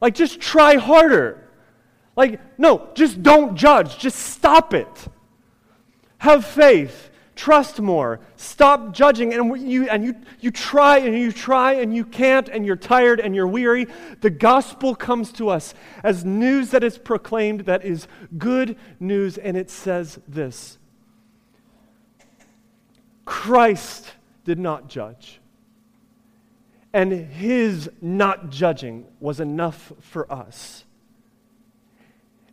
[0.00, 1.48] Like, just try harder.
[2.16, 3.98] Like, no, just don't judge.
[3.98, 5.08] Just stop it.
[6.18, 7.10] Have faith.
[7.38, 8.18] Trust more.
[8.34, 9.32] Stop judging.
[9.32, 13.20] And you, and you, you try and you try and you can't and you're tired
[13.20, 13.86] and you're weary.
[14.22, 15.72] The gospel comes to us
[16.02, 18.08] as news that is proclaimed that is
[18.38, 19.38] good news.
[19.38, 20.78] And it says this
[23.24, 24.14] Christ
[24.44, 25.40] did not judge.
[26.92, 30.84] And his not judging was enough for us.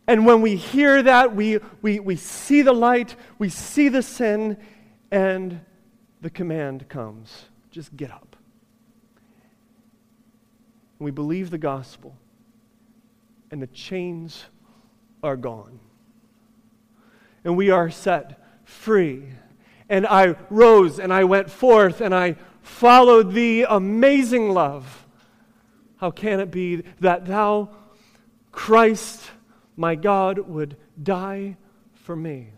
[0.06, 4.56] And when we hear that, we, we, we see the light, we see the sin,
[5.10, 5.60] and
[6.20, 8.36] the command comes just get up.
[10.98, 12.16] We believe the gospel,
[13.50, 14.46] and the chains
[15.22, 15.78] are gone.
[17.44, 19.24] And we are set free.
[19.88, 25.06] And I rose and I went forth and I followed thee, amazing love.
[25.98, 27.70] How can it be that thou,
[28.50, 29.30] Christ,
[29.76, 31.56] my God, would die
[31.94, 32.50] for me?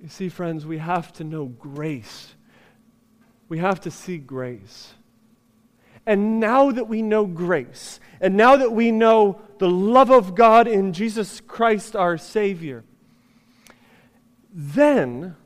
[0.00, 2.34] You see, friends, we have to know grace.
[3.48, 4.94] We have to see grace.
[6.06, 10.66] And now that we know grace, and now that we know the love of God
[10.66, 12.82] in Jesus Christ our Savior,
[14.52, 15.36] then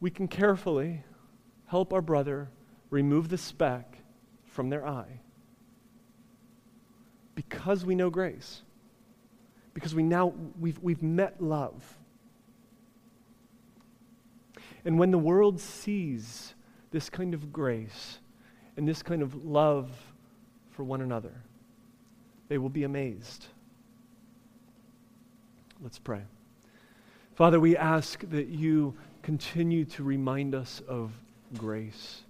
[0.00, 1.04] we can carefully
[1.66, 2.48] help our brother
[2.88, 3.98] remove the speck
[4.46, 5.20] from their eye
[7.34, 8.62] because we know grace
[9.76, 11.98] because we now we've, we've met love.
[14.86, 16.54] And when the world sees
[16.92, 18.20] this kind of grace
[18.78, 19.90] and this kind of love
[20.70, 21.34] for one another
[22.48, 23.44] they will be amazed.
[25.82, 26.22] Let's pray.
[27.34, 31.12] Father we ask that you continue to remind us of
[31.58, 32.22] grace.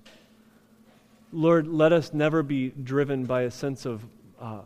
[1.32, 4.04] Lord let us never be driven by a sense of
[4.40, 4.62] uh,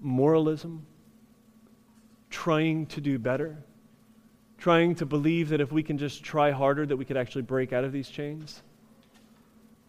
[0.00, 0.86] moralism
[2.44, 3.56] trying to do better,
[4.58, 7.72] trying to believe that if we can just try harder, that we could actually break
[7.72, 8.62] out of these chains.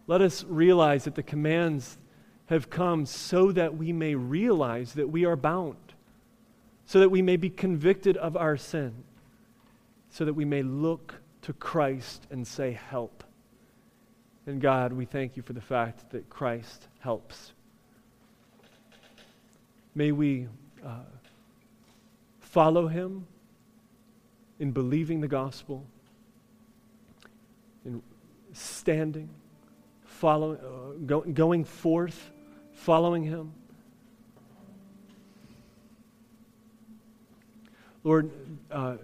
[0.08, 1.98] Let us realize that the commands
[2.46, 5.76] have come so that we may realize that we are bound,
[6.86, 9.04] so that we may be convicted of our sin,
[10.10, 13.26] so that we may look to Christ and say, Help.
[14.48, 17.52] And God, we thank you for the fact that Christ helps.
[19.94, 20.48] May we.
[20.82, 21.00] Uh,
[22.56, 23.28] follow him
[24.60, 25.86] in believing the gospel,
[27.84, 28.02] in
[28.54, 29.30] standing,
[30.06, 32.32] following, uh, go, going forth,
[32.72, 33.52] following him.
[38.06, 38.32] Lord,
[38.72, 38.96] uh,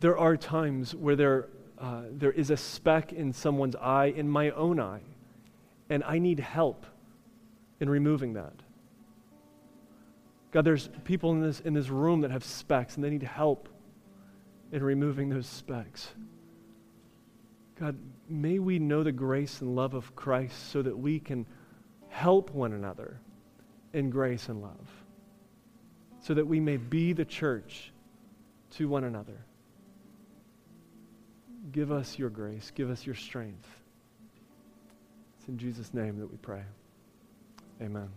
[0.00, 1.48] there are times where there,
[1.78, 5.02] uh, there is a speck in someone's eye, in my own eye,
[5.90, 6.86] and I need help
[7.78, 8.54] in removing that.
[10.52, 13.68] God, there's people in this, in this room that have specks and they need help
[14.70, 16.08] in removing those specks.
[17.80, 17.96] God,
[18.28, 21.46] may we know the grace and love of Christ so that we can
[22.08, 23.18] help one another
[23.94, 24.88] in grace and love,
[26.20, 27.92] so that we may be the church
[28.72, 29.44] to one another.
[31.72, 33.68] Give us your grace, give us your strength.
[35.38, 36.62] It's in Jesus' name that we pray.
[37.80, 38.08] Amen.